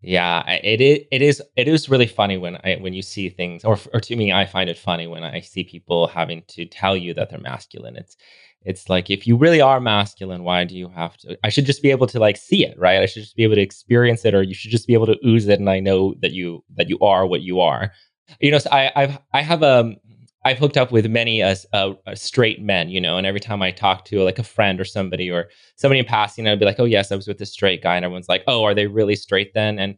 Yeah, 0.01 0.43
it 0.49 0.79
is. 0.79 0.99
It 1.11 1.21
is. 1.21 1.43
It 1.57 1.67
is 1.67 1.89
really 1.89 2.07
funny 2.07 2.37
when 2.37 2.55
I 2.63 2.77
when 2.79 2.93
you 2.93 3.01
see 3.01 3.29
things, 3.29 3.65
or 3.65 3.77
or 3.93 3.99
to 3.99 4.15
me, 4.15 4.31
I 4.31 4.45
find 4.45 4.69
it 4.69 4.77
funny 4.77 5.07
when 5.07 5.23
I 5.23 5.41
see 5.41 5.65
people 5.65 6.07
having 6.07 6.43
to 6.47 6.65
tell 6.65 6.95
you 6.95 7.13
that 7.15 7.29
they're 7.29 7.39
masculine. 7.39 7.97
It's 7.97 8.15
it's 8.61 8.89
like 8.89 9.09
if 9.09 9.27
you 9.27 9.35
really 9.35 9.59
are 9.59 9.81
masculine, 9.81 10.43
why 10.43 10.63
do 10.63 10.75
you 10.75 10.87
have 10.89 11.17
to? 11.17 11.37
I 11.43 11.49
should 11.49 11.65
just 11.65 11.81
be 11.81 11.91
able 11.91 12.07
to 12.07 12.19
like 12.19 12.37
see 12.37 12.65
it, 12.65 12.79
right? 12.79 13.01
I 13.01 13.07
should 13.07 13.23
just 13.23 13.35
be 13.35 13.43
able 13.43 13.55
to 13.55 13.61
experience 13.61 14.23
it, 14.23 14.33
or 14.33 14.41
you 14.41 14.53
should 14.53 14.71
just 14.71 14.87
be 14.87 14.93
able 14.93 15.05
to 15.07 15.19
ooze 15.25 15.47
it, 15.49 15.59
and 15.59 15.69
I 15.69 15.81
know 15.81 16.15
that 16.21 16.31
you 16.31 16.63
that 16.75 16.89
you 16.89 16.97
are 16.99 17.27
what 17.27 17.41
you 17.41 17.59
are. 17.59 17.91
You 18.39 18.51
know, 18.51 18.59
I 18.71 18.91
I've 18.95 19.19
I 19.33 19.41
have 19.41 19.63
um 19.63 19.97
I've 20.45 20.57
hooked 20.57 20.77
up 20.77 20.91
with 20.91 21.05
many 21.07 21.43
uh, 21.43 21.55
uh, 21.73 21.93
uh, 22.07 22.15
straight 22.15 22.61
men, 22.61 22.89
you 22.89 23.01
know, 23.01 23.17
and 23.17 23.27
every 23.27 23.41
time 23.41 23.61
I 23.61 23.71
talk 23.71 24.05
to 24.05 24.23
like 24.23 24.39
a 24.39 24.43
friend 24.43 24.79
or 24.79 24.85
somebody 24.85 25.29
or 25.29 25.49
somebody 25.75 25.99
in 25.99 26.05
passing, 26.05 26.47
I'd 26.47 26.59
be 26.59 26.65
like, 26.65 26.79
"Oh 26.79 26.85
yes, 26.85 27.11
I 27.11 27.15
was 27.15 27.27
with 27.27 27.37
this 27.39 27.51
straight 27.51 27.83
guy," 27.83 27.95
and 27.95 28.05
everyone's 28.05 28.29
like, 28.29 28.43
"Oh, 28.47 28.63
are 28.63 28.73
they 28.73 28.87
really 28.87 29.15
straight 29.15 29.53
then?" 29.53 29.79
And 29.79 29.97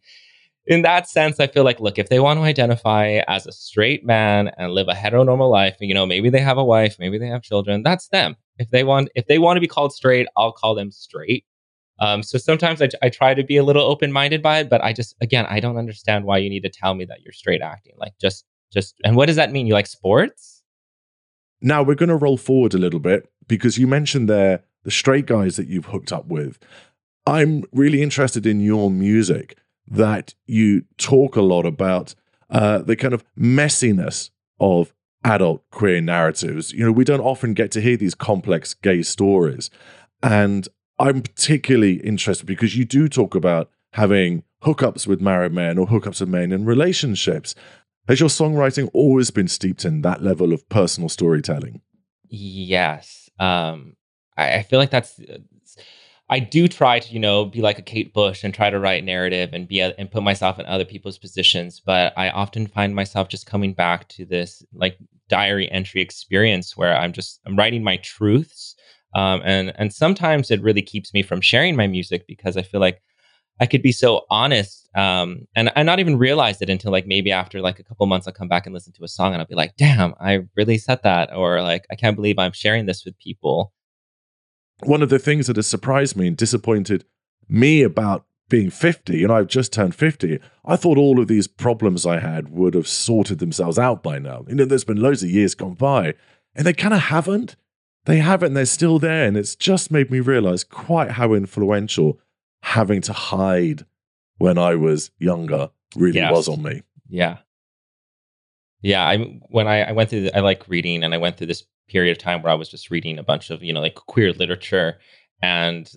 in 0.67 0.83
that 0.83 1.09
sense, 1.09 1.39
I 1.39 1.47
feel 1.47 1.63
like, 1.65 1.79
look, 1.81 1.99
if 1.99 2.09
they 2.09 2.19
want 2.21 2.39
to 2.39 2.43
identify 2.43 3.21
as 3.27 3.47
a 3.47 3.51
straight 3.53 4.05
man 4.05 4.51
and 4.57 4.73
live 4.73 4.87
a 4.89 4.93
heteronormal 4.93 5.49
life, 5.51 5.77
you 5.81 5.93
know, 5.95 6.05
maybe 6.05 6.29
they 6.29 6.39
have 6.41 6.57
a 6.59 6.65
wife, 6.65 6.97
maybe 6.99 7.17
they 7.19 7.27
have 7.27 7.43
children, 7.43 7.83
that's 7.83 8.09
them. 8.09 8.35
If 8.59 8.69
they 8.71 8.83
want, 8.83 9.09
if 9.15 9.27
they 9.27 9.39
want 9.39 9.57
to 9.57 9.61
be 9.61 9.67
called 9.67 9.93
straight, 9.93 10.27
I'll 10.37 10.53
call 10.53 10.75
them 10.75 10.91
straight. 10.91 11.45
Um, 12.01 12.23
so 12.23 12.37
sometimes 12.37 12.81
I, 12.81 12.89
I 13.01 13.09
try 13.09 13.33
to 13.33 13.43
be 13.43 13.57
a 13.57 13.63
little 13.63 13.83
open 13.83 14.11
minded 14.11 14.41
by 14.41 14.59
it, 14.59 14.69
but 14.69 14.83
I 14.83 14.91
just, 14.91 15.15
again, 15.21 15.45
I 15.47 15.59
don't 15.59 15.77
understand 15.77 16.25
why 16.25 16.39
you 16.39 16.49
need 16.49 16.63
to 16.63 16.69
tell 16.69 16.95
me 16.95 17.05
that 17.05 17.21
you're 17.21 17.31
straight 17.31 17.61
acting. 17.61 17.93
Like, 17.97 18.13
just, 18.19 18.43
just, 18.73 18.95
and 19.05 19.15
what 19.15 19.27
does 19.27 19.35
that 19.35 19.51
mean? 19.51 19.67
You 19.67 19.73
like 19.73 19.87
sports? 19.87 20.63
Now 21.61 21.83
we're 21.83 21.95
going 21.95 22.09
to 22.09 22.15
roll 22.15 22.37
forward 22.37 22.73
a 22.73 22.79
little 22.79 22.99
bit 22.99 23.31
because 23.47 23.77
you 23.77 23.85
mentioned 23.85 24.27
there 24.27 24.63
the 24.83 24.91
straight 24.91 25.27
guys 25.27 25.57
that 25.57 25.67
you've 25.67 25.85
hooked 25.85 26.11
up 26.11 26.25
with. 26.25 26.57
I'm 27.27 27.65
really 27.71 28.01
interested 28.01 28.47
in 28.47 28.59
your 28.61 28.89
music 28.89 29.57
that 29.87 30.33
you 30.47 30.85
talk 30.97 31.35
a 31.35 31.41
lot 31.41 31.67
about 31.67 32.15
uh, 32.49 32.79
the 32.79 32.95
kind 32.95 33.13
of 33.13 33.23
messiness 33.37 34.31
of 34.59 34.91
adult 35.23 35.63
queer 35.69 36.01
narratives. 36.01 36.71
You 36.71 36.85
know, 36.85 36.91
we 36.91 37.03
don't 37.03 37.21
often 37.21 37.53
get 37.53 37.71
to 37.73 37.81
hear 37.81 37.95
these 37.95 38.15
complex 38.15 38.73
gay 38.73 39.03
stories. 39.03 39.69
And 40.23 40.67
I'm 41.01 41.23
particularly 41.23 41.95
interested 41.95 42.45
because 42.45 42.77
you 42.77 42.85
do 42.85 43.09
talk 43.09 43.33
about 43.33 43.71
having 43.93 44.43
hookups 44.63 45.07
with 45.07 45.19
married 45.19 45.51
men 45.51 45.79
or 45.79 45.87
hookups 45.87 46.19
with 46.19 46.29
men 46.29 46.51
in 46.51 46.63
relationships. 46.63 47.55
Has 48.07 48.19
your 48.19 48.29
songwriting 48.29 48.87
always 48.93 49.31
been 49.31 49.47
steeped 49.47 49.83
in 49.83 50.03
that 50.03 50.21
level 50.21 50.53
of 50.53 50.67
personal 50.69 51.09
storytelling? 51.09 51.81
Yes. 52.29 53.29
Um, 53.39 53.95
I, 54.37 54.57
I 54.57 54.63
feel 54.63 54.77
like 54.77 54.91
that's. 54.91 55.19
I 56.29 56.39
do 56.39 56.67
try 56.67 56.99
to, 56.99 57.13
you 57.13 57.19
know, 57.19 57.45
be 57.45 57.61
like 57.61 57.79
a 57.79 57.81
Kate 57.81 58.13
Bush 58.13 58.43
and 58.43 58.53
try 58.53 58.69
to 58.69 58.79
write 58.79 59.03
narrative 59.03 59.49
and 59.53 59.67
be 59.67 59.81
a, 59.81 59.93
and 59.97 60.09
put 60.09 60.23
myself 60.23 60.59
in 60.59 60.65
other 60.65 60.85
people's 60.85 61.17
positions. 61.17 61.81
But 61.83 62.13
I 62.15 62.29
often 62.29 62.67
find 62.67 62.95
myself 62.95 63.27
just 63.27 63.47
coming 63.47 63.73
back 63.73 64.07
to 64.09 64.25
this 64.25 64.63
like 64.71 64.97
diary 65.29 65.69
entry 65.71 66.01
experience 66.01 66.77
where 66.77 66.95
I'm 66.95 67.11
just 67.11 67.41
I'm 67.45 67.57
writing 67.57 67.83
my 67.83 67.97
truths, 67.97 68.75
um, 69.13 69.41
and 69.43 69.73
and 69.75 69.93
sometimes 69.93 70.51
it 70.51 70.61
really 70.61 70.81
keeps 70.81 71.13
me 71.13 71.23
from 71.23 71.41
sharing 71.41 71.75
my 71.75 71.87
music 71.87 72.25
because 72.27 72.57
I 72.57 72.61
feel 72.61 72.79
like 72.79 73.01
I 73.59 73.65
could 73.65 73.81
be 73.81 73.91
so 73.91 74.25
honest 74.29 74.81
um, 74.93 75.47
and 75.55 75.71
I 75.75 75.83
not 75.83 75.99
even 75.99 76.17
realize 76.17 76.61
it 76.61 76.69
until 76.69 76.91
like 76.91 77.07
maybe 77.07 77.31
after 77.31 77.61
like 77.61 77.79
a 77.79 77.83
couple 77.83 78.05
months 78.07 78.27
I'll 78.27 78.33
come 78.33 78.49
back 78.49 78.65
and 78.65 78.73
listen 78.73 78.93
to 78.93 79.03
a 79.03 79.07
song 79.07 79.33
and 79.33 79.41
I'll 79.41 79.47
be 79.47 79.55
like, 79.55 79.77
damn, 79.77 80.13
I 80.19 80.41
really 80.55 80.77
said 80.77 81.01
that, 81.03 81.33
or 81.33 81.61
like 81.61 81.85
I 81.89 81.95
can't 81.95 82.15
believe 82.15 82.37
I'm 82.37 82.51
sharing 82.51 82.85
this 82.85 83.05
with 83.05 83.17
people. 83.17 83.73
One 84.83 85.01
of 85.01 85.09
the 85.09 85.19
things 85.19 85.47
that 85.47 85.55
has 85.55 85.67
surprised 85.67 86.17
me 86.17 86.27
and 86.27 86.35
disappointed 86.35 87.05
me 87.47 87.83
about 87.83 88.25
being 88.49 88.69
50, 88.69 89.23
and 89.23 89.31
I've 89.31 89.47
just 89.47 89.71
turned 89.71 89.95
50, 89.95 90.39
I 90.65 90.75
thought 90.75 90.97
all 90.97 91.21
of 91.21 91.29
these 91.29 91.47
problems 91.47 92.05
I 92.05 92.19
had 92.19 92.49
would 92.49 92.73
have 92.73 92.87
sorted 92.87 93.39
themselves 93.39 93.79
out 93.79 94.03
by 94.03 94.19
now. 94.19 94.43
You 94.49 94.55
know, 94.55 94.65
there's 94.65 94.83
been 94.83 95.01
loads 95.01 95.23
of 95.23 95.29
years 95.29 95.55
gone 95.55 95.75
by, 95.75 96.15
and 96.53 96.65
they 96.65 96.73
kind 96.73 96.93
of 96.93 96.99
haven't. 97.01 97.55
They 98.05 98.17
haven't, 98.17 98.53
they're 98.53 98.65
still 98.65 98.99
there. 98.99 99.25
And 99.25 99.37
it's 99.37 99.55
just 99.55 99.91
made 99.91 100.09
me 100.09 100.19
realize 100.19 100.63
quite 100.63 101.11
how 101.11 101.33
influential 101.33 102.19
having 102.63 103.01
to 103.01 103.13
hide 103.13 103.85
when 104.37 104.57
I 104.57 104.75
was 104.75 105.11
younger 105.19 105.69
really 105.95 106.19
Yes. 106.19 106.31
was 106.31 106.47
on 106.47 106.63
me. 106.63 106.81
Yeah. 107.09 107.37
Yeah, 108.81 109.05
I 109.07 109.17
when 109.49 109.67
I, 109.67 109.83
I 109.83 109.91
went 109.91 110.09
through 110.09 110.21
the, 110.23 110.35
I 110.35 110.39
like 110.39 110.67
reading 110.67 111.03
and 111.03 111.13
I 111.13 111.17
went 111.17 111.37
through 111.37 111.47
this 111.47 111.63
period 111.87 112.11
of 112.11 112.17
time 112.17 112.41
where 112.41 112.51
I 112.51 112.55
was 112.55 112.69
just 112.69 112.89
reading 112.89 113.19
a 113.19 113.23
bunch 113.23 113.51
of, 113.51 113.61
you 113.61 113.71
know, 113.73 113.81
like 113.81 113.95
queer 113.95 114.33
literature 114.33 114.97
and 115.43 115.91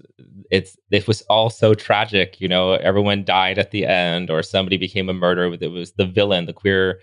it's 0.51 0.77
it 0.90 1.07
was 1.09 1.23
all 1.23 1.49
so 1.49 1.73
tragic, 1.75 2.40
you 2.40 2.49
know, 2.49 2.73
everyone 2.73 3.25
died 3.25 3.59
at 3.59 3.71
the 3.71 3.87
end 3.87 4.29
or 4.31 4.43
somebody 4.43 4.77
became 4.77 5.09
a 5.09 5.14
murderer. 5.14 5.57
It 5.59 5.69
was 5.69 5.93
the 5.93 6.05
villain, 6.07 6.45
the 6.45 6.53
queer 6.53 7.01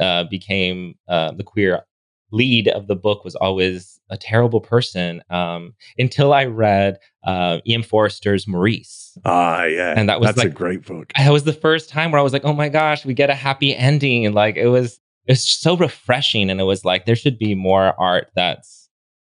uh 0.00 0.24
became 0.24 0.94
uh 1.08 1.32
the 1.32 1.44
queer 1.44 1.84
lead 2.32 2.68
of 2.68 2.86
the 2.86 2.96
book 2.96 3.24
was 3.24 3.34
always 3.36 4.00
a 4.10 4.16
terrible 4.16 4.60
person 4.60 5.22
um 5.30 5.74
until 5.98 6.32
I 6.32 6.44
read 6.44 6.98
uh 7.24 7.58
Ian 7.66 7.82
Forrester's 7.82 8.46
Maurice. 8.48 9.18
Ah, 9.24 9.64
yeah. 9.64 9.94
And 9.96 10.08
that 10.08 10.20
was 10.20 10.34
That's 10.34 10.46
a 10.46 10.50
great 10.50 10.86
book. 10.86 11.12
it 11.18 11.32
was 11.32 11.44
the 11.44 11.52
first 11.52 11.88
time 11.88 12.10
where 12.10 12.20
I 12.20 12.22
was 12.22 12.32
like, 12.32 12.44
oh 12.44 12.52
my 12.52 12.68
gosh, 12.68 13.04
we 13.04 13.14
get 13.14 13.30
a 13.30 13.34
happy 13.34 13.74
ending. 13.76 14.24
And 14.26 14.34
like 14.34 14.56
it 14.56 14.68
was 14.68 15.00
it's 15.26 15.48
so 15.48 15.76
refreshing. 15.76 16.50
And 16.50 16.60
it 16.60 16.64
was 16.64 16.84
like 16.84 17.06
there 17.06 17.16
should 17.16 17.38
be 17.38 17.54
more 17.54 17.94
art 18.00 18.28
that's 18.34 18.88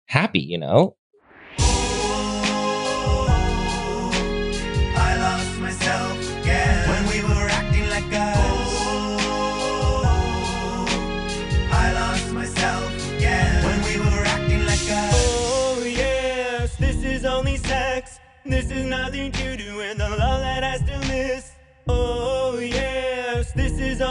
happy, 0.07 0.41
you 0.41 0.59
know? 0.59 0.97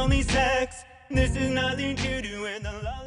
Only 0.01 0.23
sex. 0.23 0.83
This 1.09 1.35
is 1.35 1.49
nothing 1.51 1.95
to 1.95 2.21
do 2.21 2.41
with 2.41 2.63
the 2.63 2.71
love. 2.71 2.97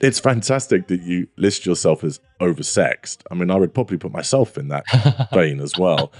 It's 0.00 0.20
fantastic 0.20 0.88
that 0.88 1.00
you 1.00 1.28
list 1.38 1.64
yourself 1.64 2.04
as 2.04 2.20
oversexed. 2.40 3.22
I 3.30 3.34
mean, 3.34 3.50
I 3.50 3.56
would 3.56 3.72
probably 3.72 3.96
put 3.96 4.12
myself 4.12 4.58
in 4.58 4.68
that 4.68 4.84
vein 5.32 5.60
as 5.60 5.78
well. 5.78 6.12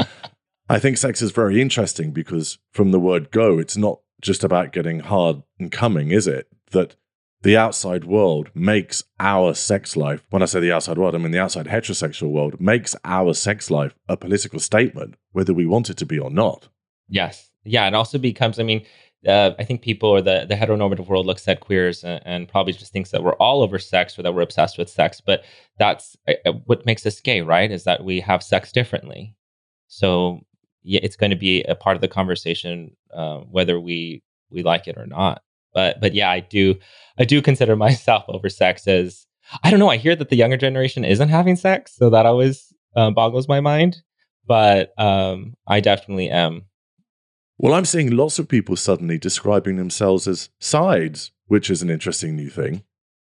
I 0.70 0.78
think 0.78 0.96
sex 0.96 1.20
is 1.20 1.32
very 1.32 1.60
interesting 1.60 2.12
because 2.12 2.58
from 2.72 2.90
the 2.92 3.00
word 3.00 3.30
go, 3.30 3.58
it's 3.58 3.76
not 3.76 4.00
just 4.22 4.42
about 4.42 4.72
getting 4.72 5.00
hard 5.00 5.42
and 5.58 5.70
coming, 5.70 6.10
is 6.10 6.26
it? 6.26 6.48
That 6.70 6.96
the 7.42 7.58
outside 7.58 8.04
world 8.04 8.48
makes 8.54 9.04
our 9.20 9.52
sex 9.52 9.94
life, 9.96 10.24
when 10.30 10.40
I 10.40 10.46
say 10.46 10.60
the 10.60 10.72
outside 10.72 10.96
world, 10.96 11.14
I 11.14 11.18
mean 11.18 11.32
the 11.32 11.42
outside 11.42 11.66
heterosexual 11.66 12.30
world, 12.30 12.58
makes 12.58 12.96
our 13.04 13.34
sex 13.34 13.70
life 13.70 13.94
a 14.08 14.16
political 14.16 14.60
statement, 14.60 15.16
whether 15.32 15.52
we 15.52 15.66
want 15.66 15.90
it 15.90 15.98
to 15.98 16.06
be 16.06 16.18
or 16.18 16.30
not. 16.30 16.68
yes. 17.08 17.50
Yeah. 17.66 17.88
It 17.88 17.94
also 17.94 18.18
becomes, 18.18 18.58
I 18.58 18.62
mean, 18.62 18.84
uh, 19.26 19.52
I 19.58 19.64
think 19.64 19.82
people 19.82 20.08
or 20.08 20.20
the, 20.20 20.46
the 20.48 20.54
heteronormative 20.54 21.06
world 21.06 21.26
looks 21.26 21.46
at 21.48 21.60
queers 21.60 22.04
and, 22.04 22.20
and 22.24 22.48
probably 22.48 22.72
just 22.72 22.92
thinks 22.92 23.10
that 23.10 23.22
we're 23.22 23.36
all 23.36 23.62
over 23.62 23.78
sex 23.78 24.18
or 24.18 24.22
that 24.22 24.34
we're 24.34 24.42
obsessed 24.42 24.78
with 24.78 24.88
sex. 24.88 25.20
But 25.20 25.44
that's 25.78 26.16
uh, 26.28 26.34
uh, 26.46 26.52
what 26.66 26.86
makes 26.86 27.06
us 27.06 27.20
gay, 27.20 27.40
right? 27.40 27.70
Is 27.70 27.84
that 27.84 28.04
we 28.04 28.20
have 28.20 28.42
sex 28.42 28.72
differently. 28.72 29.34
So 29.88 30.40
yeah, 30.82 31.00
it's 31.02 31.16
going 31.16 31.30
to 31.30 31.36
be 31.36 31.62
a 31.62 31.74
part 31.74 31.96
of 31.96 32.00
the 32.00 32.08
conversation, 32.08 32.96
uh, 33.12 33.38
whether 33.38 33.80
we 33.80 34.22
we 34.50 34.62
like 34.62 34.86
it 34.86 34.98
or 34.98 35.06
not. 35.06 35.42
But 35.72 36.00
but 36.00 36.14
yeah, 36.14 36.30
I 36.30 36.40
do 36.40 36.76
I 37.18 37.24
do 37.24 37.40
consider 37.42 37.76
myself 37.86 38.24
over 38.28 38.48
sex 38.48 38.86
as 38.86 39.26
I 39.62 39.70
don't 39.70 39.80
know. 39.80 39.90
I 39.90 39.96
hear 39.96 40.16
that 40.16 40.28
the 40.28 40.36
younger 40.36 40.56
generation 40.56 41.04
isn't 41.04 41.28
having 41.28 41.56
sex, 41.56 41.94
so 41.96 42.10
that 42.10 42.26
always 42.26 42.72
uh, 42.96 43.10
boggles 43.10 43.48
my 43.48 43.60
mind. 43.60 43.96
But 44.46 44.92
um, 44.98 45.54
I 45.66 45.80
definitely 45.80 46.30
am. 46.30 46.66
Well, 47.58 47.74
I'm 47.74 47.84
seeing 47.84 48.16
lots 48.16 48.38
of 48.38 48.48
people 48.48 48.76
suddenly 48.76 49.18
describing 49.18 49.76
themselves 49.76 50.26
as 50.26 50.48
sides, 50.58 51.32
which 51.46 51.70
is 51.70 51.82
an 51.82 51.90
interesting 51.90 52.36
new 52.36 52.50
thing. 52.50 52.82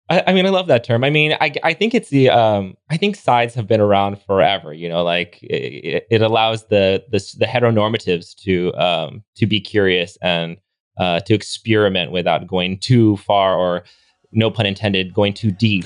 I, 0.08 0.22
I 0.28 0.32
mean, 0.32 0.46
I 0.46 0.50
love 0.50 0.66
that 0.66 0.84
term. 0.84 1.04
I 1.04 1.10
mean, 1.10 1.36
I, 1.40 1.52
I 1.62 1.74
think 1.74 1.94
it's 1.94 2.10
the 2.10 2.30
um, 2.30 2.76
I 2.90 2.96
think 2.96 3.16
sides 3.16 3.54
have 3.54 3.66
been 3.66 3.80
around 3.80 4.20
forever. 4.22 4.72
You 4.72 4.88
know, 4.88 5.02
like 5.02 5.38
it, 5.42 6.06
it 6.10 6.22
allows 6.22 6.66
the, 6.66 7.04
the 7.10 7.18
the 7.38 7.46
heteronormatives 7.46 8.34
to 8.42 8.74
um, 8.74 9.24
to 9.36 9.46
be 9.46 9.60
curious 9.60 10.18
and 10.22 10.56
uh, 10.98 11.20
to 11.20 11.34
experiment 11.34 12.12
without 12.12 12.46
going 12.46 12.78
too 12.78 13.16
far 13.18 13.56
or, 13.56 13.84
no 14.32 14.50
pun 14.50 14.66
intended, 14.66 15.12
going 15.14 15.34
too 15.34 15.50
deep. 15.50 15.84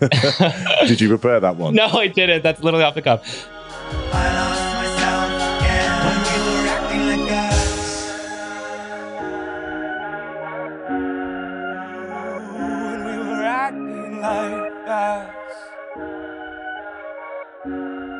Did 0.86 1.00
you 1.00 1.08
prepare 1.08 1.40
that 1.40 1.56
one? 1.56 1.74
No, 1.84 1.86
I 1.86 2.08
didn't. 2.08 2.42
That's 2.42 2.62
literally 2.62 2.84
off 2.84 2.94
the 2.94 3.02
cuff. 3.02 3.48
Acting 14.24 14.86
like. 14.86 15.28
Ooh. 17.66 18.14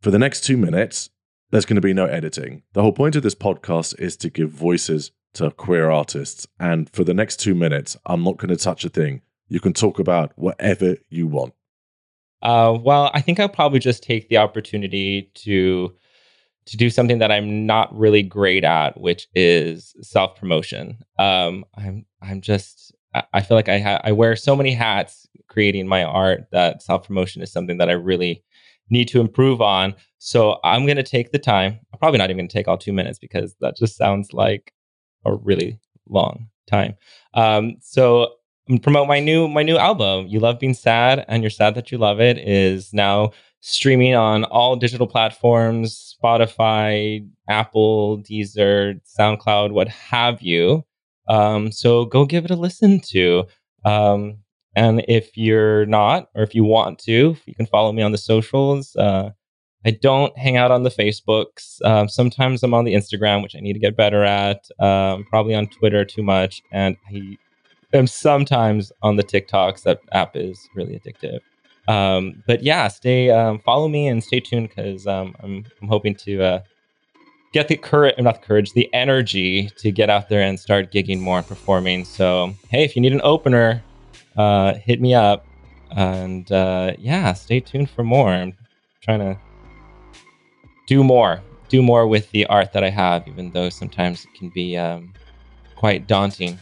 For 0.00 0.10
the 0.10 0.18
next 0.18 0.42
two 0.42 0.56
minutes, 0.56 1.10
there's 1.50 1.64
going 1.64 1.76
to 1.76 1.82
be 1.82 1.94
no 1.94 2.06
editing. 2.06 2.62
The 2.72 2.82
whole 2.82 2.92
point 2.92 3.16
of 3.16 3.22
this 3.22 3.34
podcast 3.34 3.98
is 3.98 4.16
to 4.18 4.30
give 4.30 4.50
voices 4.50 5.12
to 5.34 5.50
queer 5.50 5.90
artists. 5.90 6.46
And 6.60 6.90
for 6.90 7.04
the 7.04 7.14
next 7.14 7.36
two 7.36 7.54
minutes, 7.54 7.96
I'm 8.06 8.22
not 8.22 8.36
going 8.36 8.50
to 8.50 8.56
touch 8.56 8.84
a 8.84 8.88
thing. 8.88 9.22
You 9.48 9.60
can 9.60 9.72
talk 9.72 9.98
about 9.98 10.32
whatever 10.36 10.96
you 11.08 11.26
want. 11.26 11.54
Uh, 12.42 12.76
well, 12.80 13.10
I 13.14 13.20
think 13.20 13.40
I'll 13.40 13.48
probably 13.48 13.78
just 13.78 14.02
take 14.02 14.28
the 14.28 14.36
opportunity 14.36 15.30
to 15.34 15.94
to 16.66 16.76
do 16.76 16.90
something 16.90 17.18
that 17.18 17.30
I'm 17.30 17.66
not 17.66 17.96
really 17.96 18.22
great 18.22 18.64
at, 18.64 18.98
which 19.00 19.28
is 19.34 19.94
self 20.00 20.36
promotion. 20.36 20.98
Um, 21.18 21.64
I'm 21.76 22.06
I'm 22.22 22.40
just 22.40 22.94
I- 23.32 23.42
feel 23.42 23.56
like 23.56 23.68
I 23.68 23.78
ha- 23.78 24.00
I 24.02 24.12
wear 24.12 24.36
so 24.36 24.56
many 24.56 24.72
hats 24.72 25.26
creating 25.48 25.86
my 25.86 26.02
art 26.02 26.46
that 26.52 26.82
self 26.82 27.06
promotion 27.06 27.42
is 27.42 27.52
something 27.52 27.78
that 27.78 27.90
I 27.90 27.92
really 27.94 28.42
need 28.90 29.08
to 29.08 29.20
improve 29.20 29.60
on. 29.60 29.94
So 30.18 30.58
I'm 30.64 30.84
going 30.84 30.96
to 30.96 31.02
take 31.02 31.32
the 31.32 31.38
time. 31.38 31.78
I'm 31.92 31.98
probably 31.98 32.18
not 32.18 32.30
even 32.30 32.38
going 32.38 32.48
to 32.48 32.52
take 32.52 32.68
all 32.68 32.78
two 32.78 32.92
minutes 32.92 33.18
because 33.18 33.54
that 33.60 33.76
just 33.76 33.96
sounds 33.96 34.32
like 34.32 34.72
a 35.24 35.34
really 35.34 35.78
long 36.08 36.48
time. 36.66 36.94
Um, 37.34 37.76
so 37.80 38.34
promote 38.82 39.08
my 39.08 39.20
new 39.20 39.48
my 39.48 39.62
new 39.62 39.76
album. 39.76 40.26
You 40.28 40.40
love 40.40 40.58
being 40.58 40.74
sad, 40.74 41.24
and 41.28 41.42
you're 41.42 41.50
sad 41.50 41.74
that 41.74 41.92
you 41.92 41.98
love 41.98 42.20
it. 42.20 42.38
Is 42.38 42.92
now 42.92 43.32
streaming 43.64 44.14
on 44.14 44.44
all 44.44 44.76
digital 44.76 45.06
platforms: 45.06 46.16
Spotify, 46.22 47.26
Apple, 47.48 48.18
Deezer, 48.18 49.00
SoundCloud, 49.18 49.72
what 49.72 49.88
have 49.88 50.42
you. 50.42 50.84
Um, 51.28 51.72
so 51.72 52.04
go 52.04 52.26
give 52.26 52.44
it 52.44 52.50
a 52.50 52.56
listen 52.56 53.00
to. 53.00 53.44
Um, 53.84 54.38
and 54.76 55.04
if 55.08 55.36
you're 55.36 55.86
not, 55.86 56.28
or 56.34 56.42
if 56.42 56.54
you 56.54 56.64
want 56.64 56.98
to, 57.00 57.36
you 57.46 57.54
can 57.54 57.66
follow 57.66 57.92
me 57.92 58.02
on 58.02 58.12
the 58.12 58.18
socials. 58.18 58.94
Uh, 58.96 59.30
I 59.86 59.90
don't 59.90 60.36
hang 60.36 60.56
out 60.56 60.70
on 60.70 60.82
the 60.82 60.90
Facebooks. 60.90 61.82
Um, 61.84 62.08
sometimes 62.08 62.62
I'm 62.62 62.74
on 62.74 62.84
the 62.84 62.94
Instagram, 62.94 63.42
which 63.42 63.54
I 63.54 63.60
need 63.60 63.74
to 63.74 63.78
get 63.78 63.96
better 63.96 64.24
at. 64.24 64.68
Um, 64.80 65.24
probably 65.28 65.54
on 65.54 65.68
Twitter 65.68 66.04
too 66.04 66.22
much, 66.22 66.62
and 66.72 66.96
I 67.10 67.38
am 67.92 68.06
sometimes 68.06 68.92
on 69.02 69.16
the 69.16 69.22
TikToks. 69.22 69.82
That 69.82 70.00
app 70.12 70.36
is 70.36 70.58
really 70.74 70.98
addictive. 70.98 71.40
Um, 71.86 72.42
but 72.46 72.62
yeah, 72.62 72.88
stay 72.88 73.30
um, 73.30 73.58
follow 73.58 73.88
me 73.88 74.08
and 74.08 74.22
stay 74.22 74.40
tuned 74.40 74.68
because 74.68 75.06
um, 75.06 75.34
I'm 75.40 75.64
I'm 75.80 75.88
hoping 75.88 76.14
to 76.16 76.42
uh, 76.42 76.60
get 77.52 77.68
the 77.68 77.76
courage, 77.76 78.14
not 78.18 78.40
the 78.40 78.46
courage, 78.46 78.72
the 78.72 78.92
energy 78.94 79.70
to 79.78 79.90
get 79.90 80.10
out 80.10 80.28
there 80.28 80.42
and 80.42 80.58
start 80.58 80.92
gigging 80.92 81.20
more 81.20 81.38
and 81.38 81.46
performing. 81.46 82.04
So 82.04 82.54
hey, 82.68 82.84
if 82.84 82.96
you 82.96 83.02
need 83.02 83.12
an 83.12 83.20
opener, 83.22 83.82
uh, 84.36 84.74
hit 84.74 85.00
me 85.00 85.14
up. 85.14 85.46
And 85.96 86.50
uh, 86.50 86.94
yeah, 86.98 87.32
stay 87.34 87.60
tuned 87.60 87.90
for 87.90 88.02
more. 88.02 88.30
I'm 88.32 88.56
trying 89.00 89.20
to 89.20 89.38
do 90.86 91.04
more, 91.04 91.40
do 91.68 91.82
more 91.82 92.06
with 92.06 92.30
the 92.32 92.46
art 92.46 92.72
that 92.72 92.82
I 92.82 92.90
have, 92.90 93.28
even 93.28 93.50
though 93.52 93.68
sometimes 93.70 94.24
it 94.24 94.34
can 94.36 94.48
be 94.48 94.76
um, 94.76 95.12
quite 95.76 96.06
daunting. 96.06 96.58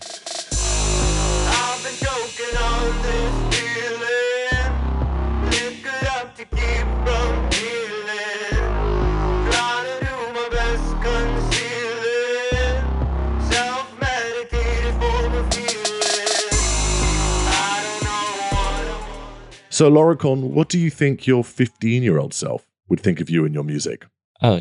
So, 19.83 19.91
Lorrakon, 19.91 20.51
what 20.51 20.69
do 20.69 20.79
you 20.79 20.91
think 20.91 21.27
your 21.27 21.43
15 21.43 22.05
year 22.05 22.17
old 22.17 22.33
self 22.33 22.69
would 22.89 23.01
think 23.01 23.21
of 23.21 23.29
you 23.29 23.45
and 23.45 23.53
your 23.53 23.65
music? 23.65 24.07
Oh 24.41 24.61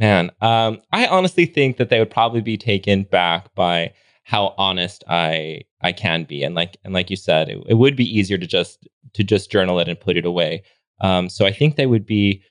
man, 0.00 0.32
um, 0.40 0.80
I 0.90 1.06
honestly 1.06 1.46
think 1.46 1.76
that 1.76 1.90
they 1.90 2.00
would 2.00 2.10
probably 2.10 2.40
be 2.40 2.56
taken 2.56 3.04
back 3.04 3.54
by 3.54 3.92
how 4.24 4.56
honest 4.58 5.04
I 5.06 5.60
I 5.80 5.92
can 5.92 6.24
be, 6.24 6.42
and 6.42 6.56
like 6.56 6.76
and 6.82 6.92
like 6.92 7.08
you 7.08 7.14
said, 7.14 7.48
it, 7.48 7.62
it 7.68 7.74
would 7.74 7.94
be 7.94 8.18
easier 8.18 8.36
to 8.36 8.48
just 8.48 8.88
to 9.14 9.22
just 9.22 9.48
journal 9.48 9.78
it 9.78 9.86
and 9.86 10.00
put 10.00 10.16
it 10.16 10.26
away. 10.26 10.64
Um, 11.00 11.28
so 11.28 11.46
I 11.46 11.52
think 11.52 11.76
they 11.76 11.86
would 11.86 12.04
be, 12.04 12.42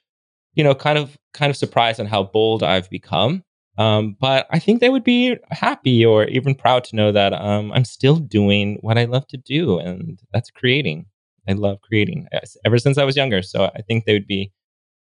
you 0.54 0.64
know, 0.64 0.76
kind 0.76 0.98
of 0.98 1.18
kind 1.34 1.50
of 1.50 1.58
surprised 1.58 2.00
on 2.00 2.06
how 2.06 2.24
bold 2.24 2.64
I've 2.64 2.90
become. 2.90 3.44
Um, 3.78 4.16
but 4.18 4.48
I 4.50 4.60
think 4.60 4.80
they 4.80 4.90
would 4.90 5.04
be 5.04 5.36
happy 5.52 6.06
or 6.06 6.24
even 6.24 6.56
proud 6.56 6.86
to 6.86 6.96
know 6.96 7.12
that 7.12 7.34
um, 7.34 7.74
I'm 7.74 7.84
still 7.84 8.16
doing 8.16 8.78
what 8.80 8.98
I 8.98 9.04
love 9.04 9.28
to 9.28 9.38
do, 9.38 9.78
and 9.78 10.22
that's 10.32 10.50
creating. 10.52 11.08
I 11.48 11.54
love 11.54 11.82
creating 11.82 12.28
uh, 12.34 12.40
ever 12.66 12.78
since 12.78 12.98
I 12.98 13.04
was 13.04 13.16
younger. 13.16 13.42
So 13.42 13.66
I 13.66 13.82
think 13.82 14.06
they 14.06 14.14
would 14.14 14.28
be 14.28 14.52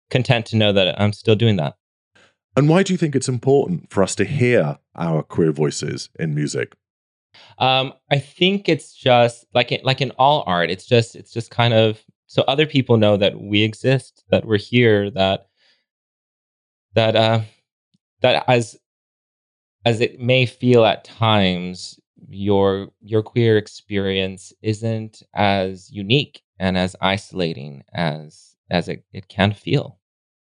content 0.10 0.46
to 0.48 0.58
know 0.58 0.72
that 0.72 1.00
I'm 1.00 1.14
still 1.14 1.36
doing 1.36 1.58
that. 1.58 1.76
And 2.56 2.70
why 2.70 2.84
do 2.84 2.94
you 2.94 2.98
think 2.98 3.16
it's 3.16 3.30
important 3.30 3.92
for 3.92 4.04
us 4.04 4.16
to 4.16 4.26
hear 4.26 4.78
our 4.96 5.24
queer 5.24 5.52
voices 5.52 6.10
in 6.20 6.36
music? 6.36 6.76
Um, 7.58 7.94
I 8.12 8.20
think 8.20 8.70
it's 8.70 8.94
just 8.94 9.46
like 9.54 9.72
it, 9.72 9.84
like 9.84 10.02
in 10.02 10.12
all 10.12 10.44
art, 10.46 10.70
it's 10.70 10.86
just 10.86 11.16
it's 11.16 11.32
just 11.32 11.50
kind 11.50 11.74
of 11.74 12.04
so 12.28 12.44
other 12.44 12.66
people 12.66 12.98
know 12.98 13.18
that 13.18 13.40
we 13.40 13.64
exist, 13.64 14.24
that 14.30 14.46
we're 14.46 14.58
here, 14.58 15.10
that 15.12 15.48
that 16.94 17.16
uh, 17.16 17.42
that 18.22 18.44
as 18.48 18.78
as 19.86 20.00
it 20.00 20.20
may 20.20 20.46
feel 20.46 20.86
at 20.86 21.04
times, 21.04 22.00
your 22.34 22.90
your 23.02 23.22
queer 23.22 23.58
experience 23.58 24.54
isn't 24.62 25.24
as 25.34 25.92
unique 25.92 26.42
and 26.60 26.78
as 26.78 26.96
isolating 27.02 27.84
as 27.94 28.56
as 28.70 28.90
it, 28.90 29.04
it 29.14 29.28
can 29.28 29.54
feel. 29.54 30.00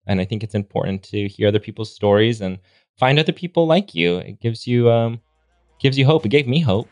And 0.06 0.20
I 0.20 0.24
think 0.24 0.42
it's 0.42 0.54
important 0.54 1.02
to 1.04 1.28
hear 1.28 1.48
other 1.48 1.58
people's 1.58 1.94
stories 1.94 2.40
and 2.40 2.58
find 2.98 3.18
other 3.18 3.32
people 3.32 3.66
like 3.66 3.94
you. 3.94 4.18
It 4.18 4.40
gives 4.40 4.66
you 4.66 4.90
um 4.90 5.20
gives 5.80 5.98
you 5.98 6.06
hope. 6.06 6.26
It 6.26 6.30
gave 6.30 6.46
me 6.46 6.60
hope. 6.60 6.88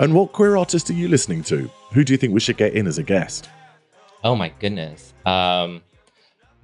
And 0.00 0.12
what 0.12 0.32
queer 0.32 0.56
artist 0.56 0.90
are 0.90 0.94
you 0.94 1.08
listening 1.08 1.44
to? 1.44 1.70
Who 1.92 2.02
do 2.02 2.12
you 2.12 2.16
think 2.16 2.34
we 2.34 2.40
should 2.40 2.56
get 2.56 2.74
in 2.74 2.86
as 2.86 2.98
a 2.98 3.02
guest? 3.02 3.48
Oh 4.24 4.34
my 4.34 4.48
goodness. 4.58 5.14
Um, 5.24 5.82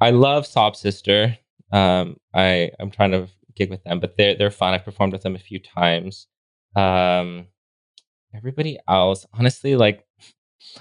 I 0.01 0.11
love 0.11 0.47
Sob 0.47 0.77
Sister. 0.77 1.37
Um, 1.73 2.17
I 2.35 2.71
I'm 2.81 2.91
trying 2.91 3.13
to 3.13 3.29
gig 3.55 3.71
with 3.71 3.85
them, 3.85 4.01
but 4.01 4.17
they're 4.17 4.35
they're 4.35 4.51
fun. 4.51 4.75
I've 4.75 4.85
performed 4.85 5.13
with 5.13 5.23
them 5.23 5.37
a 5.37 5.39
few 5.39 5.59
times. 5.59 6.27
Um, 6.77 7.47
everybody 8.35 8.79
else, 8.89 9.27
honestly, 9.33 9.77
like 9.77 10.05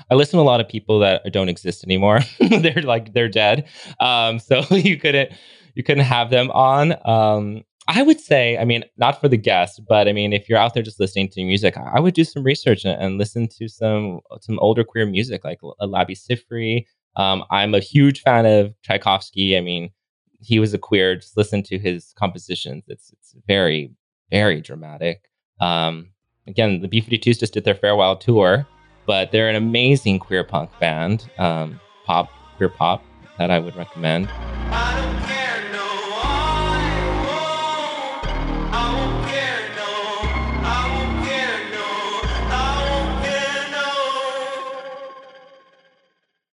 I 0.09 0.15
listen 0.15 0.37
to 0.37 0.41
a 0.41 0.43
lot 0.43 0.61
of 0.61 0.67
people 0.67 0.99
that 0.99 1.31
don't 1.31 1.49
exist 1.49 1.83
anymore. 1.83 2.19
they're 2.39 2.81
like 2.81 3.13
they're 3.13 3.29
dead. 3.29 3.67
Um, 3.99 4.39
so 4.39 4.61
you 4.71 4.97
couldn't 4.97 5.31
you 5.75 5.83
couldn't 5.83 6.05
have 6.05 6.29
them 6.29 6.51
on. 6.51 6.95
Um, 7.07 7.63
I 7.87 8.03
would 8.03 8.19
say, 8.19 8.55
I 8.57 8.65
mean, 8.65 8.83
not 8.97 9.19
for 9.19 9.27
the 9.27 9.37
guest, 9.37 9.81
but 9.87 10.07
I 10.07 10.13
mean, 10.13 10.31
if 10.31 10.47
you're 10.47 10.59
out 10.59 10.75
there 10.75 10.83
just 10.83 10.99
listening 10.99 11.27
to 11.29 11.43
music, 11.43 11.75
I 11.75 11.99
would 11.99 12.13
do 12.13 12.23
some 12.23 12.43
research 12.43 12.85
and, 12.85 13.01
and 13.01 13.17
listen 13.17 13.47
to 13.57 13.67
some 13.67 14.19
some 14.41 14.59
older 14.59 14.83
queer 14.83 15.05
music 15.05 15.43
like 15.43 15.59
L- 15.63 15.75
Sifri. 15.81 16.85
Um, 17.19 17.43
I'm 17.51 17.75
a 17.75 17.81
huge 17.81 18.21
fan 18.21 18.45
of 18.45 18.73
Tchaikovsky. 18.81 19.57
I 19.57 19.59
mean, 19.59 19.91
he 20.39 20.57
was 20.57 20.73
a 20.73 20.77
queer. 20.77 21.17
Just 21.17 21.35
listen 21.35 21.61
to 21.63 21.77
his 21.77 22.13
compositions. 22.17 22.85
It's 22.87 23.11
it's 23.11 23.35
very 23.45 23.91
very 24.31 24.61
dramatic. 24.61 25.29
Um, 25.59 26.11
again, 26.47 26.81
the 26.81 26.87
B52s 26.87 27.39
just 27.39 27.53
did 27.53 27.65
their 27.65 27.75
farewell 27.75 28.15
tour, 28.15 28.65
but 29.05 29.33
they're 29.33 29.49
an 29.49 29.57
amazing 29.57 30.19
queer 30.19 30.45
punk 30.45 30.69
band, 30.79 31.29
um, 31.37 31.81
pop 32.05 32.29
queer 32.55 32.69
pop 32.69 33.03
that 33.37 33.51
I 33.51 33.59
would 33.59 33.75
recommend. 33.75 34.29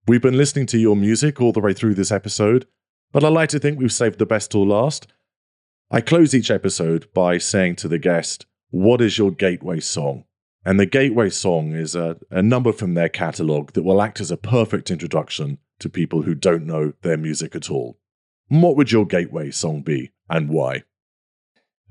We've 0.09 0.19
been 0.19 0.37
listening 0.37 0.65
to 0.65 0.79
your 0.79 0.95
music 0.95 1.39
all 1.39 1.51
the 1.51 1.59
way 1.59 1.71
through 1.71 1.93
this 1.93 2.11
episode, 2.11 2.65
but 3.11 3.23
I 3.23 3.27
like 3.27 3.49
to 3.49 3.59
think 3.59 3.77
we've 3.77 3.93
saved 3.93 4.17
the 4.17 4.25
best 4.25 4.49
till 4.49 4.65
last. 4.65 5.05
I 5.91 6.01
close 6.01 6.33
each 6.33 6.49
episode 6.49 7.13
by 7.13 7.37
saying 7.37 7.75
to 7.75 7.87
the 7.87 7.99
guest, 7.99 8.47
What 8.71 9.01
is 9.01 9.19
your 9.19 9.29
gateway 9.29 9.79
song? 9.81 10.23
And 10.65 10.79
the 10.79 10.87
gateway 10.87 11.29
song 11.29 11.73
is 11.73 11.93
a, 11.93 12.17
a 12.31 12.41
number 12.41 12.73
from 12.73 12.95
their 12.95 13.07
catalogue 13.07 13.73
that 13.73 13.83
will 13.83 14.01
act 14.01 14.19
as 14.19 14.31
a 14.31 14.35
perfect 14.35 14.89
introduction 14.89 15.59
to 15.77 15.89
people 15.89 16.23
who 16.23 16.33
don't 16.33 16.65
know 16.65 16.93
their 17.03 17.17
music 17.17 17.55
at 17.55 17.69
all. 17.69 17.99
What 18.47 18.77
would 18.77 18.91
your 18.91 19.05
gateway 19.05 19.51
song 19.51 19.83
be 19.83 20.09
and 20.27 20.49
why? 20.49 20.85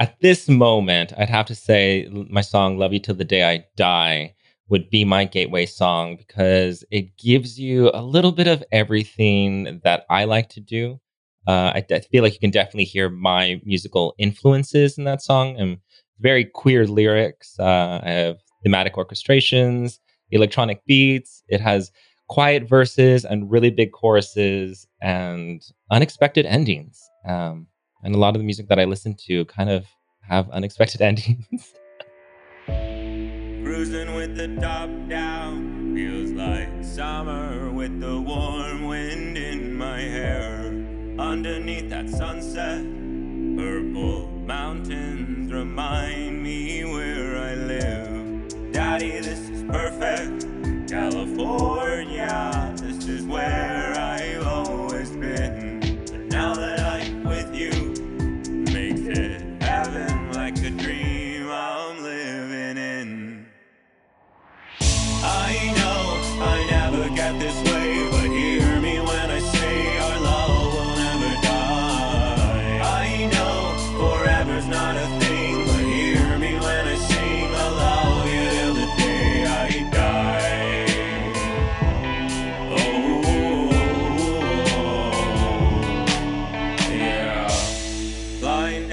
At 0.00 0.20
this 0.20 0.48
moment, 0.48 1.12
I'd 1.16 1.30
have 1.30 1.46
to 1.46 1.54
say 1.54 2.08
my 2.10 2.40
song 2.40 2.78
Love 2.78 2.92
You 2.92 2.98
Till 2.98 3.14
the 3.14 3.24
Day 3.24 3.48
I 3.48 3.66
Die 3.76 4.34
would 4.68 4.90
be 4.90 5.04
my 5.04 5.24
gateway 5.24 5.66
song 5.66 6.16
because 6.16 6.84
it 6.90 7.16
gives 7.16 7.58
you 7.58 7.90
a 7.94 8.02
little 8.02 8.32
bit 8.32 8.46
of 8.46 8.62
everything 8.70 9.80
that 9.84 10.04
I 10.10 10.24
like 10.24 10.48
to 10.50 10.60
do. 10.60 11.00
Uh, 11.46 11.72
I, 11.74 11.84
I, 11.90 12.00
feel 12.00 12.22
like 12.22 12.34
you 12.34 12.38
can 12.40 12.50
definitely 12.50 12.84
hear 12.84 13.08
my 13.08 13.58
musical 13.64 14.14
influences 14.18 14.98
in 14.98 15.04
that 15.04 15.22
song 15.22 15.58
and 15.58 15.78
very 16.20 16.44
queer 16.44 16.86
lyrics. 16.86 17.58
Uh, 17.58 18.00
I 18.02 18.10
have 18.10 18.36
thematic 18.62 18.94
orchestrations, 18.94 19.98
electronic 20.30 20.84
beats. 20.84 21.42
It 21.48 21.62
has 21.62 21.90
quiet 22.28 22.68
verses 22.68 23.24
and 23.24 23.50
really 23.50 23.70
big 23.70 23.92
choruses 23.92 24.86
and 25.00 25.62
unexpected 25.90 26.44
endings. 26.44 27.00
Um, 27.26 27.66
and 28.02 28.14
a 28.14 28.18
lot 28.18 28.34
of 28.34 28.40
the 28.40 28.44
music 28.44 28.68
that 28.68 28.78
I 28.78 28.84
listen 28.84 29.16
to 29.26 29.46
kind 29.46 29.70
of 29.70 29.86
have 30.20 30.50
unexpected 30.50 31.00
endings. 31.00 31.72
Cruising 33.68 34.14
with 34.14 34.34
the 34.34 34.48
top 34.62 34.88
down 35.10 35.94
feels 35.94 36.30
like 36.30 36.70
summer 36.82 37.70
with 37.70 38.00
the 38.00 38.18
warm 38.18 38.86
wind 38.86 39.36
in 39.36 39.76
my 39.76 40.00
hair. 40.00 40.72
Underneath 41.18 41.90
that 41.90 42.08
sunset, 42.08 42.82
purple 43.58 44.26
mountains 44.46 45.52
remind 45.52 46.42
me 46.42 46.82
where 46.86 47.36
I 47.36 47.54
live. 47.56 48.72
Daddy, 48.72 49.20
this 49.20 49.50
is 49.50 49.62
perfect. 49.64 50.46
California, 50.88 52.74
this 52.78 53.06
is 53.06 53.26
where 53.26 53.87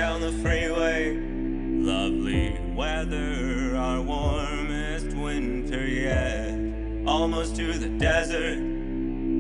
down 0.06 0.22
the 0.22 0.32
freeway, 0.34 1.18
lovely 1.18 2.56
weather, 2.76 3.76
our 3.76 4.00
warmest 4.04 5.08
winter 5.18 5.84
yet. 5.84 6.54
Almost 7.08 7.56
to 7.56 7.74
the 7.74 7.90
desert, 7.98 8.60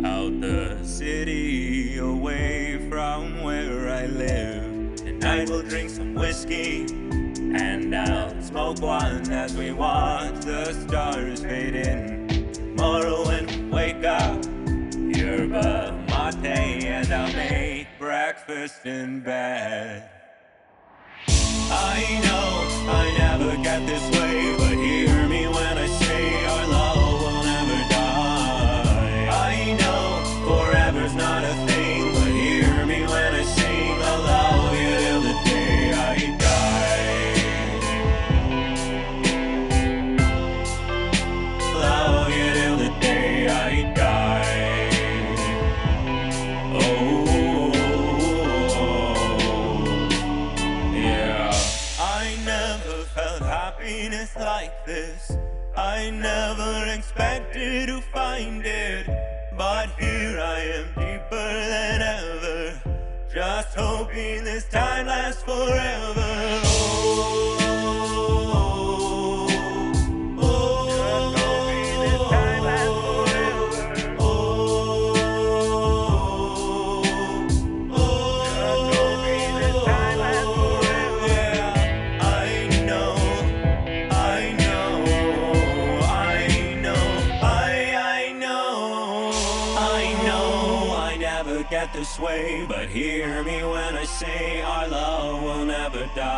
out 0.08 0.41
the 0.41 0.80
city, 0.84 1.99
away 1.99 2.80
from 2.89 3.43
where 3.43 3.89
I 3.89 4.08
live. 4.08 4.95
Tonight 4.95 5.49
we'll 5.49 5.62
drink 5.62 5.91
some 5.91 6.15
whiskey 6.15 6.88
and 7.54 7.95
I'll 7.95 8.41
smoke 8.41 8.82
one 8.82 9.32
as 9.32 9.56
we 9.56 9.71
watch 9.71 10.45
the 10.45 10.73
stars 10.73 11.43
fade 11.43 11.75
in. 11.75 12.51
Tomorrow 12.54 13.28
when 13.28 13.45
we 13.45 13.69
wake 13.69 14.04
up, 14.04 14.43
yerba 14.97 15.91
mate 16.41 16.86
and 16.86 17.13
I'll 17.13 17.34
make 17.36 17.88
breakfast 17.99 18.88
in 18.88 19.19
bed. 19.19 20.14
I 21.77 22.19
know 22.25 22.91
I 23.01 23.05
never 23.17 23.57
get 23.63 23.85
this 23.85 24.05
way, 24.17 24.55
but 24.57 24.75
hear 24.85 25.27
me 25.27 25.47
when 25.47 25.77
I 25.77 25.88
say 25.88 26.45
our 26.45 26.67
love 26.67 26.85
time 64.75 65.07
lasts 65.07 65.41
forever. 65.43 66.24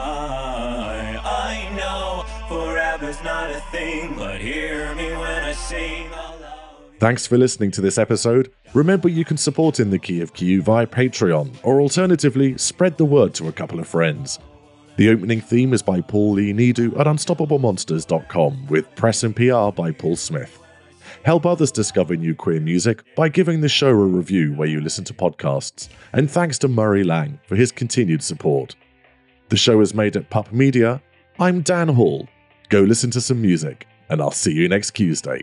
I 0.09 1.73
know 1.75 2.25
forever's 2.47 3.21
not 3.23 3.51
a 3.51 3.59
thing, 3.71 4.15
but 4.15 4.41
hear 4.41 4.93
me 4.95 5.11
when 5.11 5.43
I 5.43 5.53
sing. 5.53 6.09
Thanks 6.99 7.27
for 7.27 7.37
listening 7.37 7.69
to 7.71 7.81
this 7.81 7.99
episode. 7.99 8.51
Remember, 8.73 9.07
you 9.07 9.23
can 9.23 9.37
support 9.37 9.79
In 9.79 9.91
the 9.91 9.99
Key 9.99 10.21
of 10.21 10.33
Q 10.33 10.63
via 10.63 10.87
Patreon, 10.87 11.55
or 11.61 11.79
alternatively, 11.79 12.57
spread 12.57 12.97
the 12.97 13.05
word 13.05 13.35
to 13.35 13.47
a 13.47 13.51
couple 13.51 13.79
of 13.79 13.87
friends. 13.87 14.39
The 14.95 15.09
opening 15.09 15.39
theme 15.39 15.73
is 15.73 15.83
by 15.83 16.01
Paul 16.01 16.33
Lee 16.33 16.53
Nidu 16.53 16.99
at 16.99 17.05
UnstoppableMonsters.com, 17.05 18.65
with 18.65 18.95
press 18.95 19.23
and 19.23 19.35
PR 19.35 19.69
by 19.69 19.91
Paul 19.91 20.15
Smith. 20.15 20.59
Help 21.21 21.45
others 21.45 21.71
discover 21.71 22.15
new 22.15 22.33
queer 22.33 22.59
music 22.59 23.03
by 23.15 23.29
giving 23.29 23.61
the 23.61 23.69
show 23.69 23.89
a 23.89 23.93
review 23.93 24.53
where 24.53 24.67
you 24.67 24.81
listen 24.81 25.03
to 25.03 25.13
podcasts, 25.13 25.89
and 26.13 26.31
thanks 26.31 26.57
to 26.57 26.67
Murray 26.67 27.03
Lang 27.03 27.39
for 27.45 27.55
his 27.55 27.71
continued 27.71 28.23
support. 28.23 28.75
The 29.49 29.57
show 29.57 29.79
is 29.79 29.93
made 29.93 30.17
at 30.17 30.29
Pup 30.29 30.51
Media. 30.51 31.01
I'm 31.39 31.61
Dan 31.61 31.87
Hall. 31.87 32.27
Go 32.69 32.81
listen 32.81 33.11
to 33.11 33.21
some 33.21 33.41
music, 33.41 33.87
and 34.09 34.21
I'll 34.21 34.31
see 34.31 34.51
you 34.51 34.67
next 34.67 34.91
Tuesday. 34.91 35.41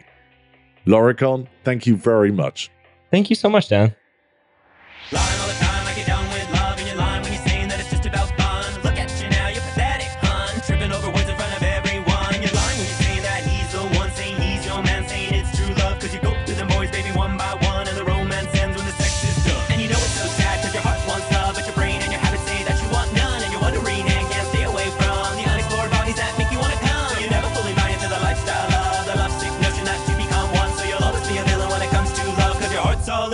Lorrakon, 0.86 1.48
thank 1.64 1.86
you 1.86 1.96
very 1.96 2.30
much. 2.30 2.70
Thank 3.10 3.30
you 3.30 3.36
so 3.36 3.48
much, 3.48 3.68
Dan. 3.68 3.94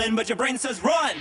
But 0.09 0.29
your 0.29 0.37
brain 0.37 0.57
says 0.57 0.83
run. 0.83 1.17